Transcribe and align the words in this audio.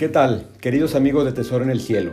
¿Qué 0.00 0.08
tal, 0.08 0.46
queridos 0.62 0.94
amigos 0.94 1.26
de 1.26 1.32
Tesoro 1.32 1.62
en 1.62 1.68
el 1.68 1.82
Cielo? 1.82 2.12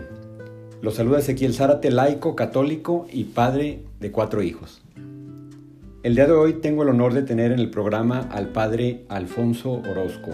Los 0.82 0.96
saluda 0.96 1.20
Ezequiel 1.20 1.54
Zárate, 1.54 1.90
laico, 1.90 2.36
católico 2.36 3.08
y 3.10 3.24
padre 3.24 3.80
de 4.02 4.12
cuatro 4.12 4.44
hijos. 4.44 4.82
El 6.04 6.16
día 6.16 6.26
de 6.26 6.34
hoy 6.34 6.56
tengo 6.56 6.84
el 6.84 6.90
honor 6.90 7.14
de 7.14 7.22
tener 7.22 7.54
en 7.54 7.60
el 7.60 7.70
programa 7.70 8.28
al 8.30 8.50
padre 8.50 9.06
Alfonso 9.08 9.82
Orozco, 9.90 10.32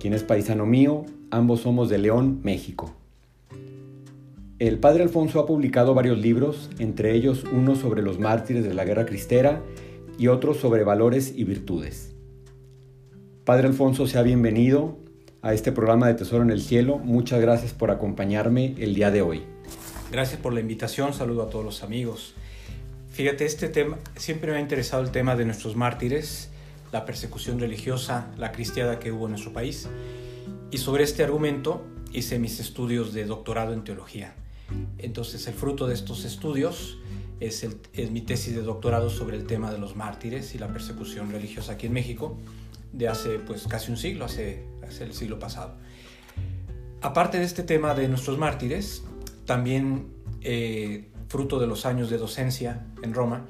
quien 0.00 0.12
es 0.12 0.24
paisano 0.24 0.66
mío, 0.66 1.04
ambos 1.30 1.60
somos 1.60 1.88
de 1.88 1.98
León, 1.98 2.40
México. 2.42 2.96
El 4.58 4.80
padre 4.80 5.04
Alfonso 5.04 5.38
ha 5.38 5.46
publicado 5.46 5.94
varios 5.94 6.18
libros, 6.18 6.68
entre 6.80 7.14
ellos 7.14 7.44
uno 7.52 7.76
sobre 7.76 8.02
los 8.02 8.18
mártires 8.18 8.64
de 8.64 8.74
la 8.74 8.84
guerra 8.84 9.06
cristera 9.06 9.62
y 10.18 10.26
otro 10.26 10.52
sobre 10.52 10.82
valores 10.82 11.32
y 11.36 11.44
virtudes. 11.44 12.12
Padre 13.44 13.68
Alfonso, 13.68 14.08
sea 14.08 14.22
bienvenido 14.22 15.01
a 15.42 15.52
este 15.52 15.72
programa 15.72 16.06
de 16.06 16.14
Tesoro 16.14 16.44
en 16.44 16.50
el 16.50 16.62
Cielo. 16.62 16.98
Muchas 16.98 17.40
gracias 17.40 17.72
por 17.72 17.90
acompañarme 17.90 18.76
el 18.78 18.94
día 18.94 19.10
de 19.10 19.22
hoy. 19.22 19.42
Gracias 20.12 20.40
por 20.40 20.52
la 20.52 20.60
invitación, 20.60 21.12
saludo 21.12 21.42
a 21.42 21.50
todos 21.50 21.64
los 21.64 21.82
amigos. 21.82 22.34
Fíjate, 23.10 23.44
este 23.44 23.68
tema, 23.68 23.98
siempre 24.16 24.52
me 24.52 24.58
ha 24.58 24.60
interesado 24.60 25.02
el 25.02 25.10
tema 25.10 25.34
de 25.34 25.44
nuestros 25.44 25.74
mártires, 25.74 26.50
la 26.92 27.04
persecución 27.04 27.58
religiosa, 27.58 28.28
la 28.38 28.52
cristiada 28.52 29.00
que 29.00 29.10
hubo 29.10 29.26
en 29.26 29.32
nuestro 29.32 29.52
país. 29.52 29.88
Y 30.70 30.78
sobre 30.78 31.02
este 31.02 31.24
argumento 31.24 31.84
hice 32.12 32.38
mis 32.38 32.60
estudios 32.60 33.12
de 33.12 33.24
doctorado 33.24 33.72
en 33.72 33.82
teología. 33.82 34.34
Entonces, 34.98 35.46
el 35.48 35.54
fruto 35.54 35.88
de 35.88 35.94
estos 35.94 36.24
estudios 36.24 36.98
es, 37.40 37.64
el, 37.64 37.76
es 37.94 38.12
mi 38.12 38.20
tesis 38.20 38.54
de 38.54 38.62
doctorado 38.62 39.10
sobre 39.10 39.36
el 39.36 39.46
tema 39.46 39.72
de 39.72 39.78
los 39.78 39.96
mártires 39.96 40.54
y 40.54 40.58
la 40.58 40.68
persecución 40.68 41.32
religiosa 41.32 41.72
aquí 41.72 41.88
en 41.88 41.94
México 41.94 42.38
de 42.92 43.08
hace 43.08 43.38
pues 43.38 43.66
casi 43.66 43.90
un 43.90 43.96
siglo, 43.96 44.24
hace, 44.24 44.64
hace 44.86 45.04
el 45.04 45.14
siglo 45.14 45.38
pasado. 45.38 45.74
Aparte 47.00 47.38
de 47.38 47.44
este 47.44 47.62
tema 47.62 47.94
de 47.94 48.08
nuestros 48.08 48.38
mártires, 48.38 49.02
también 49.44 50.08
eh, 50.40 51.08
fruto 51.28 51.58
de 51.58 51.66
los 51.66 51.86
años 51.86 52.10
de 52.10 52.18
docencia 52.18 52.86
en 53.02 53.14
Roma, 53.14 53.46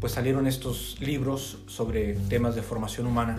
pues 0.00 0.12
salieron 0.12 0.46
estos 0.46 0.96
libros 1.00 1.58
sobre 1.66 2.14
temas 2.14 2.54
de 2.54 2.62
formación 2.62 3.06
humana. 3.06 3.38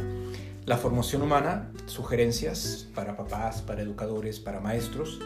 La 0.66 0.78
formación 0.78 1.22
humana, 1.22 1.72
sugerencias 1.88 2.88
para 2.96 3.18
papás, 3.18 3.62
para 3.62 3.82
educadores, 3.82 4.40
para 4.40 4.60
maestros, 4.60 5.20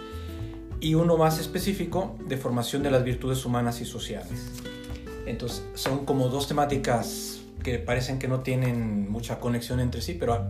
y 0.79 0.95
uno 0.95 1.17
más 1.17 1.39
específico 1.39 2.17
de 2.27 2.37
formación 2.37 2.83
de 2.83 2.91
las 2.91 3.03
virtudes 3.03 3.45
humanas 3.45 3.81
y 3.81 3.85
sociales. 3.85 4.51
Entonces, 5.25 5.63
son 5.73 6.05
como 6.05 6.29
dos 6.29 6.47
temáticas 6.47 7.41
que 7.65 7.79
parecen 7.79 8.19
que 8.19 8.27
no 8.27 8.41
tienen 8.41 9.09
mucha 9.09 9.39
conexión 9.39 9.79
entre 9.79 9.99
sí, 9.99 10.15
pero 10.19 10.47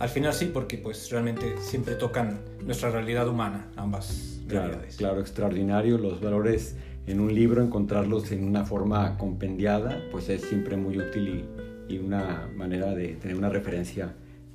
al, 0.00 0.08
final 0.08 0.34
sí, 0.34 0.50
porque 0.52 0.76
pues 0.76 1.08
realmente 1.12 1.54
siempre 1.60 1.94
tocan 1.94 2.40
nuestra 2.64 2.90
realidad 2.90 3.28
humana, 3.28 3.68
ambas 3.76 4.40
claro, 4.48 4.66
realidades. 4.66 4.96
Claro, 4.96 5.20
extraordinario 5.20 5.96
los 5.96 6.20
valores 6.20 6.74
en 7.06 7.20
un 7.20 7.32
libro, 7.32 7.62
encontrarlos 7.62 8.32
en 8.32 8.42
una 8.42 8.64
forma 8.64 9.16
compendiada, 9.16 10.02
pues 10.10 10.28
es 10.28 10.42
siempre 10.42 10.76
muy 10.76 10.98
útil 10.98 11.44
y, 11.88 11.98
una 11.98 12.48
manera 12.56 12.96
de 12.96 13.14
tener 13.14 13.36
una 13.36 13.48
referencia 13.48 14.12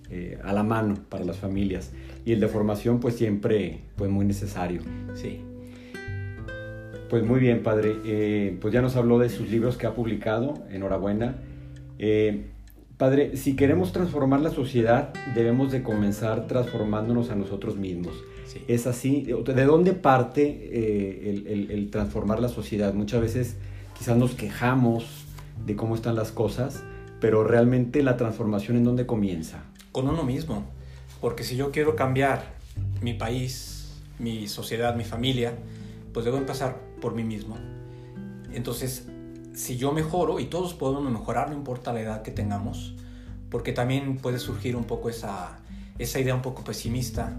eh, 0.09 0.37
a 0.43 0.51
la 0.51 0.63
mano 0.63 0.95
para 1.07 1.23
las 1.23 1.37
familias. 1.37 1.93
Y 2.25 2.33
el 2.33 2.41
de 2.41 2.49
formación, 2.49 2.99
pues 2.99 3.15
siempre 3.15 3.83
pues 3.95 4.11
muy 4.11 4.25
necesario. 4.25 4.81
Sí. 5.13 5.39
Pues 7.09 7.23
muy 7.23 7.39
bien, 7.39 7.63
padre. 7.63 7.95
Eh, 8.03 8.57
pues 8.59 8.73
ya 8.73 8.81
nos 8.81 8.97
habló 8.97 9.17
de 9.17 9.29
sus 9.29 9.49
libros 9.49 9.77
que 9.77 9.87
ha 9.87 9.95
publicado. 9.95 10.55
Enhorabuena. 10.69 11.35
Eh, 12.03 12.47
padre, 12.97 13.37
si 13.37 13.55
queremos 13.55 13.93
transformar 13.93 14.41
la 14.41 14.49
sociedad, 14.49 15.13
debemos 15.35 15.71
de 15.71 15.83
comenzar 15.83 16.47
transformándonos 16.47 17.29
a 17.29 17.35
nosotros 17.35 17.77
mismos. 17.77 18.15
¿Es 18.67 18.87
así? 18.87 19.21
¿De 19.21 19.65
dónde 19.65 19.93
parte 19.93 20.41
eh, 20.71 21.67
el, 21.69 21.89
transformar 21.91 22.41
la 22.41 22.49
sociedad? 22.49 22.93
Muchas 22.95 23.21
veces 23.21 23.55
quizás 23.97 24.17
nos 24.17 24.33
quejamos 24.33 25.05
de 25.65 25.75
cómo 25.75 25.93
están 25.93 26.15
las 26.15 26.31
cosas, 26.31 26.83
pero 27.19 27.43
realmente 27.43 28.01
la 28.01 28.17
transformación 28.17 28.77
en 28.77 28.83
dónde 28.83 29.05
comienza? 29.05 29.63
Con 29.91 30.09
uno 30.09 30.23
mismo. 30.23 30.65
Porque 31.21 31.43
si 31.43 31.55
yo 31.55 31.71
quiero 31.71 31.95
cambiar 31.95 32.55
mi 33.01 33.13
país, 33.13 33.93
mi 34.17 34.47
sociedad, 34.47 34.95
mi 34.95 35.03
familia, 35.03 35.53
pues 36.13 36.25
debo 36.25 36.37
empezar 36.37 36.79
por 36.99 37.13
mí 37.13 37.23
mismo. 37.23 37.57
Entonces, 38.53 39.07
si 39.53 39.77
yo 39.77 39.91
mejoro, 39.91 40.39
y 40.39 40.45
todos 40.45 40.73
podemos 40.73 41.11
mejorar, 41.11 41.49
no 41.49 41.55
importa 41.55 41.93
la 41.93 42.01
edad 42.01 42.21
que 42.21 42.31
tengamos, 42.31 42.95
porque 43.49 43.73
también 43.73 44.17
puede 44.17 44.39
surgir 44.39 44.75
un 44.75 44.85
poco 44.85 45.09
esa, 45.09 45.59
esa 45.99 46.19
idea 46.19 46.35
un 46.35 46.41
poco 46.41 46.63
pesimista. 46.63 47.37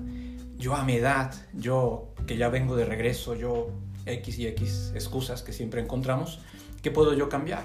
Yo 0.59 0.75
a 0.75 0.85
mi 0.85 0.95
edad, 0.95 1.35
yo 1.55 2.15
que 2.27 2.37
ya 2.37 2.49
vengo 2.49 2.77
de 2.77 2.85
regreso, 2.85 3.35
yo 3.35 3.71
X 4.07 4.39
y 4.39 4.47
X 4.49 4.93
excusas 4.95 5.43
que 5.43 5.53
siempre 5.53 5.81
encontramos, 5.81 6.41
¿qué 6.83 6.91
puedo 6.91 7.15
yo 7.15 7.29
cambiar? 7.29 7.65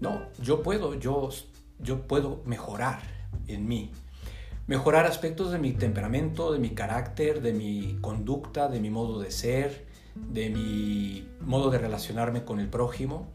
No, 0.00 0.22
yo 0.42 0.62
puedo, 0.62 0.94
yo, 0.94 1.30
yo 1.78 2.06
puedo 2.06 2.42
mejorar 2.44 3.02
en 3.46 3.68
mí. 3.68 3.92
Mejorar 4.66 5.06
aspectos 5.06 5.50
de 5.50 5.58
mi 5.58 5.72
temperamento, 5.72 6.52
de 6.52 6.58
mi 6.58 6.70
carácter, 6.70 7.40
de 7.40 7.52
mi 7.52 7.98
conducta, 8.00 8.68
de 8.68 8.80
mi 8.80 8.90
modo 8.90 9.18
de 9.18 9.30
ser, 9.30 9.86
de 10.14 10.50
mi 10.50 11.26
modo 11.40 11.70
de 11.70 11.78
relacionarme 11.78 12.44
con 12.44 12.60
el 12.60 12.68
prójimo. 12.68 13.28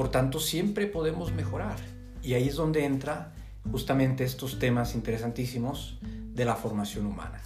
Por 0.00 0.10
tanto, 0.10 0.40
siempre 0.40 0.86
podemos 0.86 1.30
mejorar. 1.30 1.76
Y 2.22 2.32
ahí 2.32 2.48
es 2.48 2.56
donde 2.56 2.86
entra 2.86 3.34
justamente 3.70 4.24
estos 4.24 4.58
temas 4.58 4.94
interesantísimos 4.94 5.98
de 6.00 6.46
la 6.46 6.56
formación 6.56 7.04
humana. 7.04 7.42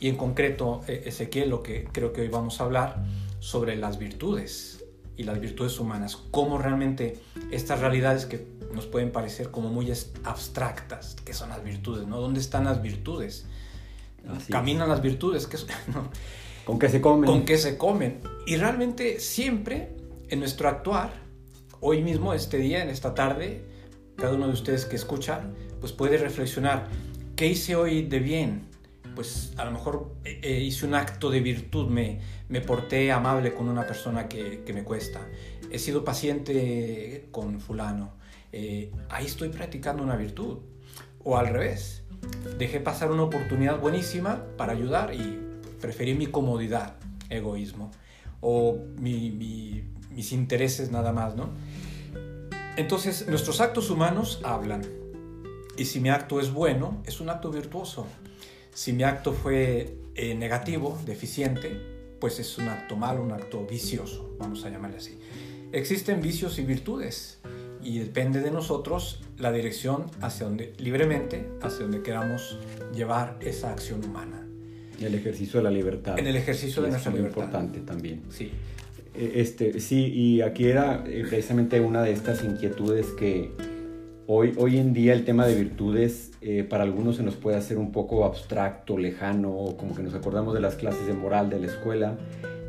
Y 0.00 0.08
en 0.08 0.16
concreto, 0.16 0.80
e-, 0.88 1.02
Ezequiel, 1.04 1.50
lo 1.50 1.62
que 1.62 1.86
creo 1.92 2.14
que 2.14 2.22
hoy 2.22 2.28
vamos 2.28 2.62
a 2.62 2.64
hablar 2.64 3.04
sobre 3.40 3.76
las 3.76 3.98
virtudes 3.98 4.86
y 5.18 5.24
las 5.24 5.38
virtudes 5.38 5.78
humanas, 5.80 6.16
cómo 6.30 6.56
realmente 6.56 7.20
estas 7.50 7.80
realidades 7.80 8.24
que 8.24 8.46
nos 8.72 8.86
pueden 8.86 9.12
parecer 9.12 9.50
como 9.50 9.68
muy 9.68 9.92
abstractas, 10.24 11.14
que 11.26 11.34
son 11.34 11.50
las 11.50 11.62
virtudes, 11.62 12.06
¿no? 12.06 12.22
¿Dónde 12.22 12.40
están 12.40 12.64
las 12.64 12.80
virtudes? 12.80 13.44
Caminan 14.48 14.88
las 14.88 15.02
virtudes, 15.02 15.46
que 15.46 15.58
¿Con 16.64 16.78
qué 16.78 16.88
se 16.88 17.02
comen? 17.02 17.30
Con 17.30 17.44
qué 17.44 17.58
se 17.58 17.76
comen. 17.76 18.22
Y 18.46 18.56
realmente 18.56 19.20
siempre 19.20 19.94
en 20.30 20.38
nuestro 20.38 20.70
actuar 20.70 21.27
hoy 21.80 22.02
mismo, 22.02 22.34
este 22.34 22.58
día, 22.58 22.82
en 22.82 22.88
esta 22.88 23.14
tarde, 23.14 23.64
cada 24.16 24.34
uno 24.34 24.46
de 24.46 24.52
ustedes 24.52 24.84
que 24.84 24.96
escucha, 24.96 25.42
pues 25.80 25.92
puede 25.92 26.18
reflexionar, 26.18 26.88
¿qué 27.36 27.46
hice 27.46 27.76
hoy 27.76 28.02
de 28.02 28.18
bien? 28.18 28.68
Pues 29.14 29.52
a 29.56 29.64
lo 29.64 29.72
mejor 29.72 30.14
eh, 30.24 30.40
eh, 30.42 30.60
hice 30.60 30.86
un 30.86 30.94
acto 30.94 31.30
de 31.30 31.40
virtud, 31.40 31.88
me, 31.88 32.20
me 32.48 32.60
porté 32.60 33.10
amable 33.10 33.54
con 33.54 33.68
una 33.68 33.86
persona 33.86 34.28
que, 34.28 34.62
que 34.64 34.72
me 34.72 34.84
cuesta, 34.84 35.20
he 35.70 35.78
sido 35.78 36.04
paciente 36.04 37.28
con 37.30 37.60
fulano, 37.60 38.18
eh, 38.52 38.90
ahí 39.10 39.26
estoy 39.26 39.48
practicando 39.50 40.02
una 40.02 40.16
virtud. 40.16 40.58
O 41.24 41.36
al 41.36 41.48
revés, 41.48 42.04
dejé 42.58 42.80
pasar 42.80 43.10
una 43.10 43.24
oportunidad 43.24 43.80
buenísima 43.80 44.46
para 44.56 44.72
ayudar 44.72 45.12
y 45.14 45.38
preferí 45.80 46.14
mi 46.14 46.26
comodidad, 46.26 46.94
egoísmo, 47.28 47.90
o 48.40 48.78
mi, 48.98 49.30
mi, 49.30 49.84
mis 50.18 50.32
intereses 50.32 50.90
nada 50.90 51.12
más, 51.12 51.36
¿no? 51.36 51.50
Entonces, 52.76 53.28
nuestros 53.28 53.60
actos 53.60 53.88
humanos 53.88 54.40
hablan. 54.42 54.84
Y 55.76 55.84
si 55.84 56.00
mi 56.00 56.08
acto 56.08 56.40
es 56.40 56.52
bueno, 56.52 57.00
es 57.06 57.20
un 57.20 57.30
acto 57.30 57.52
virtuoso. 57.52 58.04
Si 58.74 58.92
mi 58.92 59.04
acto 59.04 59.32
fue 59.32 59.94
eh, 60.16 60.34
negativo, 60.34 60.98
deficiente, 61.06 61.70
pues 62.18 62.40
es 62.40 62.58
un 62.58 62.68
acto 62.68 62.96
malo, 62.96 63.22
un 63.22 63.30
acto 63.30 63.64
vicioso, 63.64 64.34
vamos 64.40 64.64
a 64.64 64.70
llamarle 64.70 64.96
así. 64.96 65.20
Existen 65.70 66.20
vicios 66.20 66.58
y 66.58 66.64
virtudes 66.64 67.38
y 67.80 68.00
depende 68.00 68.40
de 68.40 68.50
nosotros 68.50 69.22
la 69.36 69.52
dirección 69.52 70.06
hacia 70.20 70.46
donde, 70.46 70.72
libremente, 70.78 71.48
hacia 71.62 71.82
donde 71.82 72.02
queramos 72.02 72.58
llevar 72.92 73.38
esa 73.40 73.70
acción 73.70 74.04
humana. 74.04 74.44
El 75.00 75.14
ejercicio 75.14 75.60
de 75.60 75.64
la 75.64 75.70
libertad. 75.70 76.18
En 76.18 76.26
el 76.26 76.34
ejercicio 76.34 76.82
de 76.82 76.90
nuestra 76.90 77.12
muy 77.12 77.20
libertad. 77.20 77.44
importante 77.44 77.80
también. 77.82 78.24
Sí. 78.30 78.50
Eh, 79.18 79.40
este, 79.40 79.80
sí, 79.80 80.06
y 80.06 80.42
aquí 80.42 80.66
era 80.66 81.02
eh, 81.04 81.24
precisamente 81.28 81.80
una 81.80 82.02
de 82.02 82.12
estas 82.12 82.44
inquietudes 82.44 83.08
que 83.18 83.50
hoy, 84.28 84.54
hoy 84.56 84.78
en 84.78 84.92
día 84.92 85.12
el 85.12 85.24
tema 85.24 85.44
de 85.44 85.56
virtudes 85.56 86.30
eh, 86.40 86.62
para 86.62 86.84
algunos 86.84 87.16
se 87.16 87.24
nos 87.24 87.34
puede 87.34 87.56
hacer 87.56 87.78
un 87.78 87.90
poco 87.90 88.24
abstracto, 88.24 88.96
lejano, 88.96 89.74
como 89.76 89.96
que 89.96 90.04
nos 90.04 90.14
acordamos 90.14 90.54
de 90.54 90.60
las 90.60 90.76
clases 90.76 91.04
de 91.08 91.14
moral 91.14 91.50
de 91.50 91.58
la 91.58 91.66
escuela 91.66 92.16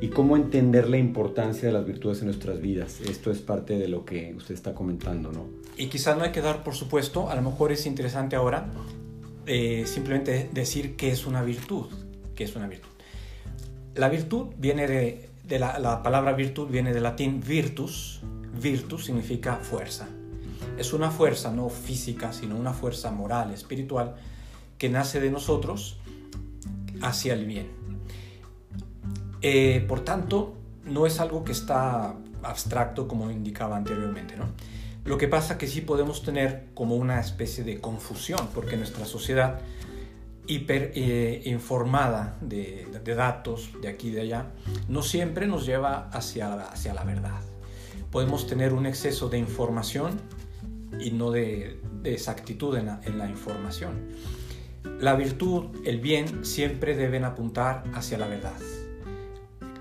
y 0.02 0.08
cómo 0.08 0.38
entender 0.38 0.90
la 0.90 0.98
importancia 0.98 1.68
de 1.68 1.74
las 1.74 1.86
virtudes 1.86 2.22
en 2.22 2.26
nuestras 2.26 2.60
vidas. 2.60 3.00
Esto 3.02 3.30
es 3.30 3.40
parte 3.42 3.78
de 3.78 3.88
lo 3.88 4.04
que 4.04 4.34
usted 4.36 4.56
está 4.56 4.74
comentando, 4.74 5.32
¿no? 5.32 5.46
Y 5.78 5.86
quizás 5.86 6.18
no 6.18 6.24
hay 6.24 6.32
que 6.32 6.42
dar 6.42 6.64
por 6.64 6.74
supuesto, 6.74 7.30
a 7.30 7.36
lo 7.36 7.44
mejor 7.44 7.72
es 7.72 7.86
interesante 7.86 8.36
ahora 8.36 8.72
simplemente 9.86 10.48
decir 10.54 10.96
qué 10.96 11.10
es 11.10 11.26
una 11.26 11.42
virtud, 11.42 11.88
qué 12.36 12.44
es 12.44 12.56
una 12.56 12.68
virtud. 12.68 12.90
La 13.96 14.08
virtud 14.08 14.48
viene 14.58 14.88
de 14.88 15.29
la, 15.48 16.04
palabra 16.04 16.34
virtud 16.34 16.70
viene 16.70 16.94
del 16.94 17.04
latín 17.04 17.42
virtus. 17.46 18.22
Virtus 18.62 19.06
significa 19.06 19.56
fuerza. 19.56 20.08
Es 20.78 20.94
una 20.94 21.12
fuerza 21.12 21.52
no 21.52 21.70
física, 21.70 22.34
sino 22.34 22.56
una 22.56 22.74
fuerza 22.74 23.12
moral, 23.12 23.52
espiritual, 23.52 24.16
que 24.78 24.90
nace 24.90 25.20
de 25.20 25.32
nosotros 25.32 25.98
hacia 27.02 27.34
el 27.34 27.46
bien. 27.46 27.68
Eh, 29.42 29.86
por 29.88 30.02
tanto, 30.02 30.56
no 30.86 31.06
es 31.06 31.20
algo 31.20 31.44
que 31.44 31.52
está 31.52 32.16
abstracto 32.44 33.08
como 33.08 33.32
indicaba 33.32 33.78
anteriormente, 33.78 34.36
¿no? 34.38 34.46
Lo 35.06 35.18
que 35.18 35.28
pasa 35.28 35.58
que 35.58 35.68
sí 35.68 35.82
podemos 35.82 36.24
tener 36.24 36.68
como 36.74 36.96
una 36.96 37.20
especie 37.20 37.64
de 37.64 37.80
confusión, 37.80 38.50
porque 38.54 38.78
nuestra 38.78 39.06
sociedad 39.06 39.60
hiper 40.50 40.92
eh, 40.96 41.44
informada 41.46 42.36
de, 42.42 42.88
datos 43.16 43.70
de 43.82 43.88
aquí 43.88 44.08
y 44.08 44.12
de 44.12 44.22
allá, 44.22 44.52
no 44.88 45.04
siempre 45.04 45.46
nos 45.46 45.66
lleva 45.66 46.10
hacia, 46.10 46.54
hacia 46.54 46.94
la 46.96 47.04
verdad. 47.04 47.40
Podemos 48.12 48.48
tener 48.48 48.74
un 48.74 48.88
exceso 48.88 49.30
de 49.30 49.38
información 49.38 50.20
y 51.00 51.12
no 51.12 51.30
de, 51.30 51.80
exactitud 52.04 52.76
en 52.76 52.88
la, 52.88 53.00
en 53.04 53.20
la 53.20 53.30
información. 53.30 54.10
La 55.00 55.16
virtud, 55.16 55.68
el 55.86 56.00
bien, 56.00 56.44
siempre 56.44 56.96
deben 56.96 57.26
apuntar 57.26 57.84
hacia 57.94 58.18
la 58.18 58.28
verdad. 58.28 58.60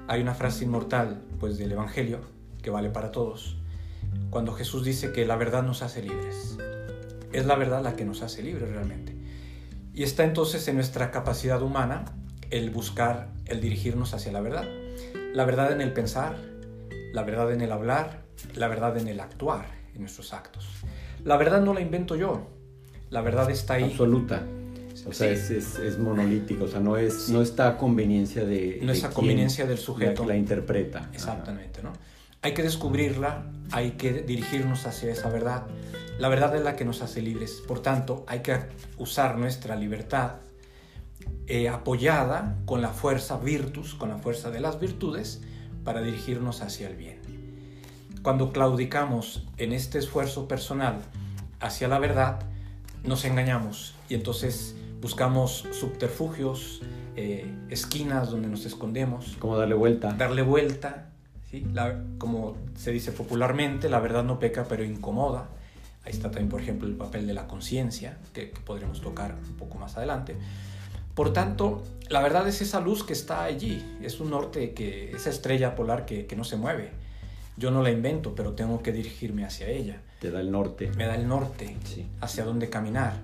Hay 0.07 0.21
una 0.21 0.35
frase 0.35 0.65
inmortal 0.65 1.23
pues, 1.41 1.57
del 1.57 1.73
Evangelio 1.73 2.21
que 2.63 2.69
vale 2.69 2.91
para 2.91 3.11
todos, 3.11 3.57
cuando 4.29 4.53
Jesús 4.53 4.85
dice 4.85 5.13
que 5.13 5.25
la 5.25 5.37
verdad 5.37 5.63
nos 5.63 5.81
hace 5.81 6.03
libres. 6.03 6.59
Es 7.33 7.47
la 7.47 7.57
verdad 7.57 7.83
la 7.83 7.97
que 7.97 8.05
nos 8.05 8.21
hace 8.21 8.43
libres 8.43 8.69
realmente. 8.69 9.18
Y 9.99 10.05
está 10.05 10.23
entonces 10.23 10.69
en 10.69 10.77
nuestra 10.77 11.11
capacidad 11.11 11.61
humana 11.61 12.05
el 12.53 12.71
buscar, 12.71 13.31
el 13.47 13.61
dirigirnos 13.61 14.15
hacia 14.15 14.31
la 14.31 14.41
verdad. 14.41 14.65
La 15.35 15.45
verdad 15.45 15.73
en 15.73 15.81
el 15.81 15.93
pensar, 15.93 16.37
la 17.13 17.25
verdad 17.25 17.53
en 17.53 17.63
el 17.63 17.73
hablar, 17.73 18.23
la 18.55 18.69
verdad 18.69 18.97
en 18.97 19.09
el 19.09 19.19
actuar, 19.19 19.67
en 19.97 20.03
nuestros 20.03 20.33
actos. 20.33 20.69
La 21.25 21.37
verdad 21.37 21.63
no 21.63 21.75
la 21.75 21.81
invento 21.81 22.15
yo, 22.15 22.47
la 23.11 23.23
verdad 23.23 23.51
está 23.51 23.75
ahí. 23.75 23.91
Absoluta. 23.91 24.47
O 25.05 25.13
sea, 25.13 25.31
es, 25.31 25.51
es, 25.51 25.99
monolítico, 25.99 26.67
o 26.67 26.69
sea, 26.69 26.79
no, 26.79 26.97
es, 26.97 27.29
no 27.31 27.43
está 27.43 27.67
a 27.67 27.77
conveniencia 27.77 28.45
de... 28.45 28.79
No 28.81 28.93
es 28.93 29.03
a 29.03 29.11
conveniencia 29.11 29.67
del 29.67 29.79
sujeto. 29.79 30.23
La, 30.23 30.29
la 30.29 30.37
interpreta. 30.37 31.11
Exactamente, 31.13 31.83
¿no? 31.83 31.93
Hay 32.43 32.55
que 32.55 32.63
descubrirla, 32.63 33.51
hay 33.73 33.93
que 33.93 34.13
dirigirnos 34.23 34.87
hacia 34.87 35.11
esa 35.11 35.29
verdad. 35.29 35.65
La 36.19 36.29
verdad 36.29 36.55
es 36.57 36.63
la 36.63 36.77
que 36.77 36.85
nos 36.85 37.03
hace 37.03 37.23
libres. 37.23 37.63
Por 37.67 37.81
tanto, 37.81 38.25
hay 38.27 38.41
que 38.41 38.59
usar 38.99 39.39
nuestra 39.39 39.77
libertad 39.77 40.37
eh, 41.47 41.69
apoyada 41.69 42.57
con 42.65 42.83
la 42.83 42.89
fuerza 42.89 43.39
virtus, 43.39 43.95
con 43.95 44.09
la 44.09 44.19
fuerza 44.19 44.51
de 44.51 44.61
las 44.61 44.81
virtudes, 44.81 45.43
para 45.85 46.03
dirigirnos 46.03 46.61
hacia 46.61 46.89
el 46.89 46.97
bien. 46.97 47.19
Cuando 48.23 48.53
claudicamos 48.53 49.47
en 49.57 49.73
este 49.73 49.99
esfuerzo 49.99 50.49
personal 50.49 51.01
hacia 51.61 51.89
la 51.89 51.99
verdad, 51.99 52.41
nos 53.05 53.25
engañamos 53.25 53.95
y 54.09 54.15
entonces 54.15 54.75
buscamos 55.01 55.67
subterfugios, 55.73 56.83
eh, 57.15 57.47
esquinas 57.71 58.31
donde 58.31 58.49
nos 58.49 58.67
escondemos. 58.67 59.37
Como 59.39 59.57
darle 59.57 59.75
vuelta. 59.75 60.13
Darle 60.13 60.43
vuelta 60.43 61.09
como 62.19 62.57
se 62.75 62.91
dice 62.93 63.13
popularmente, 63.13 63.89
la 63.89 64.01
verdad 64.01 64.25
no 64.25 64.39
peca 64.39 64.67
pero 64.69 64.85
incomoda. 64.85 65.49
Ahí 66.05 66.13
está 66.13 66.31
también, 66.31 66.49
por 66.49 66.61
ejemplo, 66.61 66.89
el 66.89 66.95
papel 66.95 67.27
de 67.27 67.35
la 67.35 67.47
conciencia, 67.47 68.19
que, 68.33 68.53
podremos 68.65 69.01
tocar 69.01 69.35
un 69.35 69.57
poco 69.57 69.79
más 69.79 69.97
adelante. 69.97 70.37
Por 71.15 71.33
tanto, 71.33 71.83
la 72.09 72.23
verdad 72.23 72.47
es 72.49 72.63
esa 72.63 72.81
luz 72.81 73.05
que 73.05 73.13
está 73.13 73.45
allí, 73.45 73.85
es 74.03 74.21
un 74.21 74.31
norte, 74.31 74.73
que, 74.73 75.11
esa 75.13 75.31
estrella 75.31 75.75
polar 75.75 76.07
que, 76.07 76.27
que 76.27 76.37
no 76.37 76.45
se 76.45 76.57
mueve. 76.57 76.91
Yo 77.57 77.73
no 77.73 77.83
la 77.83 77.91
invento, 77.91 78.35
pero 78.35 78.53
tengo 78.53 78.83
que 78.83 78.93
dirigirme 78.93 79.45
hacia 79.45 79.69
ella. 79.69 80.01
Te 80.21 80.31
da 80.31 80.41
el 80.41 80.51
norte. 80.51 80.91
Me 80.97 81.07
da 81.07 81.17
el 81.17 81.27
norte, 81.27 81.77
sí. 81.85 82.07
hacia 82.21 82.45
dónde 82.45 82.71
caminar. 82.71 83.15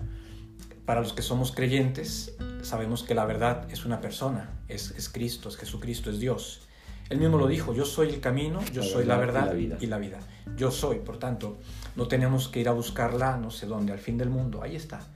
Para 0.85 1.00
los 1.00 1.12
que 1.12 1.23
somos 1.23 1.53
creyentes, 1.53 2.35
sabemos 2.62 3.05
que 3.05 3.15
la 3.15 3.25
verdad 3.25 3.67
es 3.71 3.85
una 3.85 4.00
persona, 4.00 4.50
es, 4.69 4.91
es 4.91 5.09
Cristo, 5.09 5.49
es 5.49 5.56
Jesucristo, 5.56 6.11
es 6.11 6.19
Dios. 6.19 6.62
Él 7.10 7.18
mismo 7.18 7.38
lo 7.38 7.46
dijo, 7.46 7.74
yo 7.74 7.84
soy 7.84 8.08
el 8.08 8.20
camino, 8.20 8.60
yo 8.72 8.82
soy 8.82 9.04
la 9.04 9.16
verdad 9.16 9.54
y 9.54 9.86
la, 9.86 9.98
vida. 9.98 10.20
Yo 10.56 10.70
soy, 10.70 11.00
por 11.00 11.18
tanto, 11.18 11.58
no 11.96 12.08
tenemos 12.08 12.48
que 12.48 12.60
ir 12.60 12.68
a 12.68 12.72
buscarla 12.72 13.36
no 13.36 13.50
sé 13.50 13.66
dónde, 13.66 13.92
al 13.92 13.98
fin 13.98 14.16
del 14.16 14.30
mundo, 14.30 14.62
ahí 14.62 14.74
está. 14.74 15.06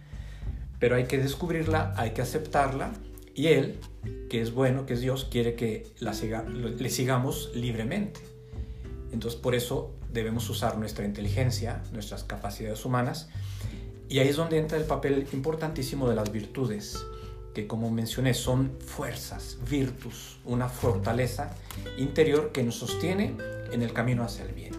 Pero 0.79 0.97
hay 0.97 1.05
que 1.05 1.19
descubrirla, 1.19 1.95
hay 1.97 2.11
que 2.11 2.23
aceptarla 2.23 2.93
y 3.35 3.49
Él, 3.49 3.81
que 4.29 4.43
es 4.43 4.53
bueno, 4.53 4.85
que 4.85 4.95
es 4.95 5.01
Dios, 5.01 5.27
quiere 5.31 5.55
que 5.55 5.87
la 5.99 6.13
le 6.13 6.91
sigamos 6.91 7.51
libremente. 7.55 8.21
Entonces 9.11 9.41
por 9.41 9.55
eso 9.55 9.95
debemos 10.13 10.49
usar 10.51 10.77
nuestra 10.77 11.05
inteligencia, 11.05 11.83
nuestras 11.93 12.25
capacidades 12.25 12.85
humanas 12.85 13.29
y 14.09 14.21
ahí 14.21 14.29
es 14.29 14.37
donde 14.37 14.59
entra 14.59 14.79
el 14.79 14.85
papel 14.85 15.27
importantísimo 15.33 16.09
de 16.09 16.17
las 16.17 16.33
virtudes 16.33 17.05
que 17.59 17.67
como 17.67 17.91
mencioné 17.91 18.35
son 18.35 18.71
fuerzas, 18.79 19.59
virtus, 19.69 20.39
una 20.45 20.69
fortaleza 20.69 21.57
interior 21.99 22.53
que 22.53 22.63
nos 22.63 22.77
sostiene 22.77 23.35
en 23.73 23.83
el 23.83 23.93
camino 23.93 24.23
hacia 24.23 24.45
el 24.45 24.53
bien. 24.53 24.75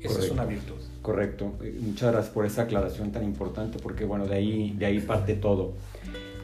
Esa 0.00 0.20
es 0.20 0.30
una 0.30 0.44
virtud. 0.44 0.76
Correcto. 1.02 1.54
Muchas 1.80 2.12
gracias 2.12 2.32
por 2.32 2.46
esa 2.46 2.62
aclaración 2.62 3.10
tan 3.10 3.24
importante 3.24 3.80
porque 3.82 4.04
bueno, 4.04 4.28
de 4.28 4.36
ahí, 4.36 4.76
de 4.78 4.86
ahí 4.86 5.00
parte 5.00 5.34
todo. 5.34 5.72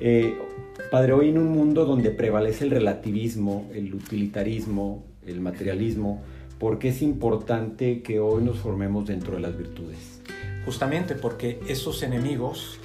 Eh, 0.00 0.37
padre, 0.91 1.12
hoy 1.12 1.29
en 1.29 1.38
un 1.38 1.50
mundo 1.50 1.85
donde 1.85 2.11
prevalece 2.11 2.65
el 2.65 2.73
relativismo, 2.73 3.71
el 3.73 3.94
utilitarismo, 3.94 5.05
el 5.25 5.41
materialismo, 5.41 6.21
¿por 6.59 6.81
qué 6.81 6.88
es 6.88 7.00
importante 7.00 8.03
que 8.03 8.19
hoy 8.19 8.43
nos 8.43 8.59
formemos 8.59 9.06
dentro 9.06 9.37
de 9.37 9.41
las 9.41 9.56
virtudes? 9.56 10.21
Justamente 10.65 11.15
porque 11.15 11.61
esos 11.69 12.03
enemigos 12.03 12.81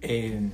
eh, 0.00 0.48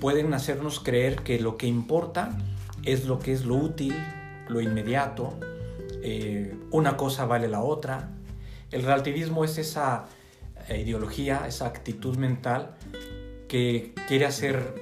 pueden 0.00 0.34
hacernos 0.34 0.80
creer 0.80 1.22
que 1.22 1.38
lo 1.40 1.56
que 1.56 1.66
importa 1.66 2.36
es 2.84 3.06
lo 3.06 3.18
que 3.18 3.32
es 3.32 3.44
lo 3.44 3.56
útil, 3.56 3.94
lo 4.48 4.60
inmediato, 4.60 5.34
eh, 6.02 6.54
una 6.70 6.96
cosa 6.96 7.26
vale 7.26 7.48
la 7.48 7.62
otra. 7.62 8.10
El 8.70 8.82
relativismo 8.82 9.44
es 9.44 9.58
esa 9.58 10.06
eh, 10.68 10.80
ideología, 10.80 11.46
esa 11.46 11.66
actitud 11.66 12.16
mental 12.16 12.76
que 13.48 13.92
quiere 14.08 14.26
hacer, 14.26 14.72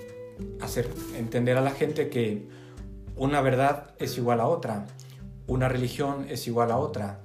entender 1.17 1.57
a 1.57 1.61
la 1.61 1.71
gente 1.71 2.09
que 2.09 2.47
una 3.17 3.41
verdad 3.41 3.95
es 3.99 4.19
igual 4.19 4.41
a 4.41 4.47
otra, 4.47 4.87
una 5.47 5.69
religión 5.69 6.27
es 6.29 6.47
igual 6.47 6.71
a 6.71 6.79
otra. 6.79 7.21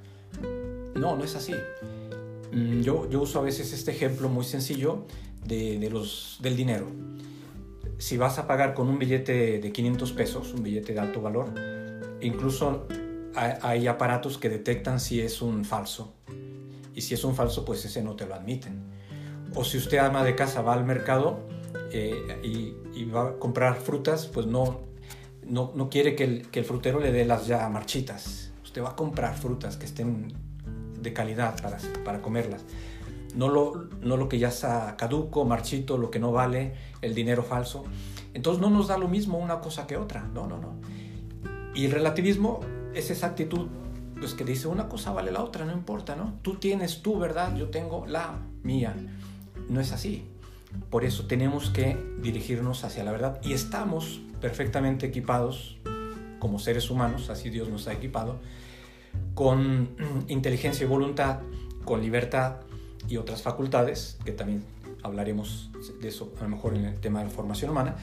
No, 0.95 1.15
no 1.15 1.23
es 1.23 1.35
así. 1.35 1.53
Mm, 2.51 2.81
yo, 2.81 3.09
yo 3.09 3.21
uso 3.21 3.39
a 3.39 3.41
veces 3.41 3.73
este 3.73 3.91
ejemplo 3.91 4.29
muy 4.29 4.43
sencillo 4.43 5.05
de, 5.45 5.89
los, 5.89 6.37
del 6.41 6.55
dinero 6.55 6.87
si 7.99 8.15
vas 8.15 8.39
a 8.39 8.47
pagar 8.47 8.73
con 8.73 8.87
un 8.87 8.97
billete 8.97 9.59
de 9.59 9.71
500 9.71 10.13
pesos, 10.13 10.53
un 10.53 10.63
billete 10.63 10.93
de 10.93 10.99
alto 10.99 11.21
valor, 11.21 11.53
incluso 12.21 12.87
hay 13.35 13.87
aparatos 13.87 14.37
que 14.37 14.49
detectan 14.49 14.99
si 14.99 15.21
es 15.21 15.41
un 15.41 15.65
falso. 15.65 16.15
Y 16.95 17.01
si 17.01 17.13
es 17.13 17.23
un 17.23 17.35
falso, 17.35 17.63
pues 17.65 17.85
ese 17.85 18.01
no 18.01 18.15
te 18.15 18.25
lo 18.25 18.35
admiten. 18.35 18.81
O 19.53 19.63
si 19.63 19.77
usted 19.77 19.97
ama 19.97 20.23
de 20.23 20.33
casa 20.33 20.61
va 20.61 20.73
al 20.73 20.85
mercado 20.85 21.39
eh, 21.91 22.39
y, 22.43 23.05
va 23.05 23.29
a 23.29 23.33
comprar 23.33 23.75
frutas, 23.75 24.27
pues 24.27 24.45
no, 24.45 24.81
no, 25.45 25.89
quiere 25.89 26.15
que 26.15 26.23
el, 26.23 26.47
que 26.49 26.59
el, 26.59 26.65
frutero 26.65 26.99
le 26.99 27.11
dé 27.11 27.25
las 27.25 27.47
ya 27.47 27.67
marchitas. 27.69 28.51
Usted 28.63 28.81
va 28.81 28.91
a 28.91 28.95
comprar 28.95 29.35
frutas 29.35 29.77
que 29.77 29.85
estén 29.85 30.33
de 31.01 31.13
calidad 31.13 31.61
para, 31.61 31.77
para 32.03 32.21
comerlas 32.21 32.63
no 33.35 33.49
lo, 33.49 33.87
no 34.01 34.17
lo 34.17 34.29
que 34.29 34.39
ya 34.39 34.49
está 34.49 34.95
caduco, 34.97 35.45
marchito, 35.45 35.97
lo 35.97 36.11
que 36.11 36.19
no 36.19 36.31
vale, 36.31 36.73
el 37.01 37.13
dinero 37.13 37.43
falso. 37.43 37.85
Entonces 38.33 38.61
no 38.61 38.69
nos 38.69 38.87
da 38.87 38.97
lo 38.97 39.07
mismo 39.07 39.37
una 39.37 39.59
cosa 39.59 39.87
que 39.87 39.97
otra, 39.97 40.23
no, 40.33 40.47
no, 40.47 40.57
no. 40.57 40.75
Y 41.73 41.85
el 41.85 41.91
relativismo 41.91 42.59
es 42.93 43.09
esa 43.11 43.27
actitud 43.27 43.67
pues, 44.19 44.33
que 44.33 44.43
dice 44.43 44.67
una 44.67 44.89
cosa 44.89 45.11
vale 45.11 45.31
la 45.31 45.43
otra, 45.43 45.65
no 45.65 45.73
importa, 45.73 46.15
¿no? 46.15 46.39
Tú 46.41 46.55
tienes 46.55 47.01
tu 47.01 47.17
verdad, 47.17 47.55
yo 47.55 47.69
tengo 47.69 48.05
la 48.05 48.39
mía. 48.63 48.95
No 49.69 49.79
es 49.79 49.91
así. 49.91 50.25
Por 50.89 51.03
eso 51.03 51.25
tenemos 51.25 51.69
que 51.69 51.97
dirigirnos 52.21 52.83
hacia 52.83 53.03
la 53.03 53.11
verdad 53.11 53.39
y 53.43 53.53
estamos 53.53 54.21
perfectamente 54.39 55.07
equipados 55.07 55.77
como 56.39 56.59
seres 56.59 56.89
humanos, 56.89 57.29
así 57.29 57.49
Dios 57.49 57.69
nos 57.69 57.87
ha 57.87 57.93
equipado, 57.93 58.39
con 59.33 59.89
inteligencia 60.27 60.85
y 60.85 60.87
voluntad, 60.87 61.39
con 61.85 62.01
libertad, 62.01 62.57
y 63.09 63.17
otras 63.17 63.41
facultades, 63.41 64.17
que 64.23 64.31
también 64.31 64.63
hablaremos 65.03 65.71
de 66.01 66.07
eso 66.07 66.33
a 66.39 66.43
lo 66.43 66.49
mejor 66.49 66.75
en 66.75 66.85
el 66.85 66.99
tema 66.99 67.19
de 67.19 67.25
la 67.25 67.31
formación 67.31 67.71
humana, 67.71 67.95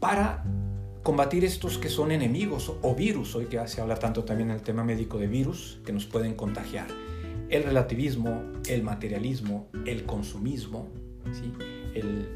para 0.00 0.44
combatir 1.02 1.44
estos 1.44 1.78
que 1.78 1.88
son 1.88 2.10
enemigos 2.10 2.72
o 2.82 2.94
virus, 2.94 3.34
hoy 3.34 3.46
que 3.46 3.66
se 3.68 3.80
habla 3.80 3.96
tanto 3.96 4.24
también 4.24 4.50
en 4.50 4.56
el 4.56 4.62
tema 4.62 4.84
médico 4.84 5.18
de 5.18 5.28
virus 5.28 5.78
que 5.84 5.92
nos 5.92 6.06
pueden 6.06 6.34
contagiar. 6.34 6.88
El 7.48 7.64
relativismo, 7.64 8.42
el 8.68 8.82
materialismo, 8.82 9.68
el 9.86 10.04
consumismo, 10.04 10.88
¿sí? 11.32 11.52
el, 11.94 12.28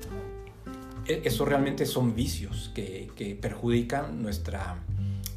e, 1.06 1.22
eso 1.24 1.44
realmente 1.44 1.86
son 1.86 2.14
vicios 2.14 2.70
que, 2.74 3.10
que 3.14 3.34
perjudican 3.34 4.22
nuestra, 4.22 4.82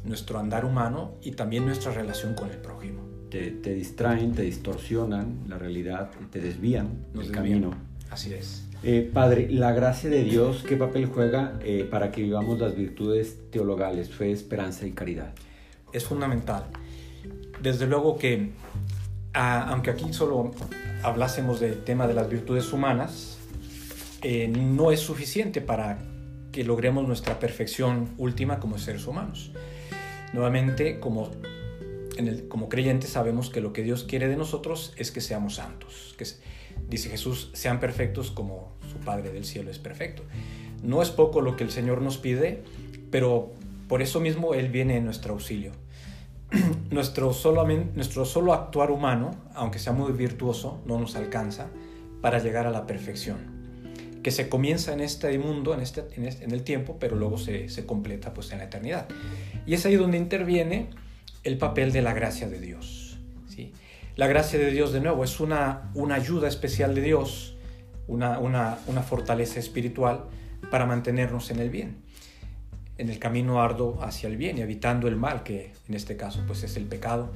nuestro 0.04 0.38
andar 0.38 0.64
humano 0.64 1.12
y 1.22 1.32
también 1.32 1.64
nuestra 1.64 1.92
relación 1.92 2.34
con 2.34 2.50
el 2.50 2.58
prójimo 2.58 3.07
te, 3.30 3.74
distraen, 3.74 4.34
te 4.34 4.42
distorsionan 4.42 5.44
la 5.48 5.58
realidad, 5.58 6.10
te 6.30 6.40
desvían 6.40 7.06
del 7.14 7.30
camino. 7.30 7.74
Así 8.10 8.32
es. 8.32 8.64
Eh, 8.82 9.10
padre, 9.12 9.48
la 9.50 9.72
gracia 9.72 10.08
de 10.08 10.22
Dios, 10.22 10.64
¿qué 10.66 10.76
papel 10.76 11.06
juega 11.06 11.58
eh, 11.62 11.86
para 11.90 12.12
que 12.12 12.22
vivamos 12.22 12.60
las 12.60 12.76
virtudes 12.76 13.36
teologales, 13.50 14.10
fe, 14.10 14.30
esperanza 14.30 14.86
y 14.86 14.92
caridad? 14.92 15.32
Es 15.92 16.04
fundamental. 16.04 16.64
Desde 17.60 17.86
luego 17.86 18.16
que, 18.18 18.52
aunque 19.32 19.90
aquí 19.90 20.12
solo 20.12 20.52
hablásemos 21.02 21.58
del 21.58 21.82
tema 21.82 22.06
de 22.06 22.14
las 22.14 22.28
virtudes 22.30 22.72
humanas, 22.72 23.38
eh, 24.22 24.48
no 24.48 24.92
es 24.92 25.00
suficiente 25.00 25.60
para 25.60 25.98
que 26.52 26.64
logremos 26.64 27.06
nuestra 27.06 27.38
perfección 27.38 28.10
última 28.16 28.60
como 28.60 28.78
seres 28.78 29.06
humanos. 29.06 29.52
Nuevamente, 30.32 31.00
como, 31.00 31.30
en 32.18 32.48
como 32.48 32.68
creyentes 32.68 33.10
sabemos 33.10 33.50
que 33.50 33.60
lo 33.60 33.72
que 33.72 33.82
Dios 33.82 34.04
quiere 34.04 34.28
de 34.28 34.36
nosotros 34.36 34.92
es 34.96 35.10
que 35.10 35.20
seamos 35.20 35.54
santos. 35.54 36.14
Que 36.18 36.26
dice 36.88 37.10
Jesús, 37.10 37.50
sean 37.54 37.80
perfectos 37.80 38.30
como 38.30 38.72
su 38.90 38.98
Padre 38.98 39.30
del 39.32 39.44
cielo 39.44 39.70
es 39.70 39.78
perfecto. 39.78 40.22
No 40.82 41.02
es 41.02 41.10
poco 41.10 41.40
lo 41.40 41.56
que 41.56 41.64
el 41.64 41.70
Señor 41.70 42.02
nos 42.02 42.18
pide, 42.18 42.62
pero 43.10 43.52
por 43.88 44.02
eso 44.02 44.20
mismo 44.20 44.54
Él 44.54 44.68
viene 44.68 44.96
en 44.96 45.04
nuestro 45.04 45.34
auxilio. 45.34 45.72
nuestro, 46.90 47.32
solamente, 47.32 47.92
nuestro 47.94 48.24
solo 48.24 48.52
actuar 48.52 48.90
humano, 48.90 49.32
aunque 49.54 49.78
sea 49.78 49.92
muy 49.92 50.12
virtuoso, 50.12 50.80
no 50.86 50.98
nos 50.98 51.16
alcanza 51.16 51.68
para 52.20 52.38
llegar 52.38 52.66
a 52.66 52.70
la 52.70 52.86
perfección 52.86 53.58
que 54.22 54.32
se 54.32 54.48
comienza 54.48 54.92
en 54.92 55.00
este 55.00 55.38
mundo, 55.38 55.72
en, 55.74 55.80
este, 55.80 56.04
en, 56.16 56.26
este, 56.26 56.44
en 56.44 56.50
el 56.50 56.62
tiempo, 56.62 56.96
pero 56.98 57.16
luego 57.16 57.38
se, 57.38 57.68
se, 57.68 57.86
completa 57.86 58.34
pues 58.34 58.50
en 58.52 58.58
la 58.58 58.64
eternidad. 58.64 59.08
Y 59.64 59.74
es 59.74 59.86
ahí 59.86 59.94
donde 59.94 60.18
interviene 60.18 60.90
el 61.48 61.56
papel 61.56 61.92
de 61.92 62.02
la 62.02 62.12
gracia 62.12 62.48
de 62.48 62.60
Dios. 62.60 63.18
¿sí? 63.48 63.72
La 64.16 64.26
gracia 64.26 64.58
de 64.58 64.70
Dios, 64.70 64.92
de 64.92 65.00
nuevo, 65.00 65.24
es 65.24 65.40
una, 65.40 65.90
una 65.94 66.14
ayuda 66.14 66.46
especial 66.46 66.94
de 66.94 67.00
Dios, 67.00 67.56
una, 68.06 68.38
una, 68.38 68.78
una 68.86 69.02
fortaleza 69.02 69.58
espiritual 69.58 70.26
para 70.70 70.84
mantenernos 70.84 71.50
en 71.50 71.60
el 71.60 71.70
bien, 71.70 71.96
en 72.98 73.08
el 73.08 73.18
camino 73.18 73.62
arduo 73.62 74.02
hacia 74.02 74.28
el 74.28 74.36
bien 74.36 74.58
y 74.58 74.60
evitando 74.60 75.08
el 75.08 75.16
mal, 75.16 75.42
que 75.42 75.72
en 75.88 75.94
este 75.94 76.16
caso 76.16 76.44
pues 76.46 76.62
es 76.64 76.76
el 76.76 76.84
pecado. 76.84 77.32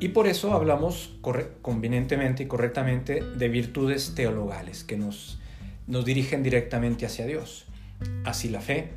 Y 0.00 0.08
por 0.08 0.26
eso 0.26 0.52
hablamos 0.52 1.14
convenientemente 1.62 2.42
y 2.42 2.46
correctamente 2.46 3.22
de 3.22 3.48
virtudes 3.48 4.16
teologales 4.16 4.82
que 4.82 4.96
nos, 4.96 5.38
nos 5.86 6.04
dirigen 6.04 6.42
directamente 6.42 7.06
hacia 7.06 7.24
Dios. 7.24 7.66
Así 8.24 8.48
la 8.48 8.60
fe, 8.60 8.90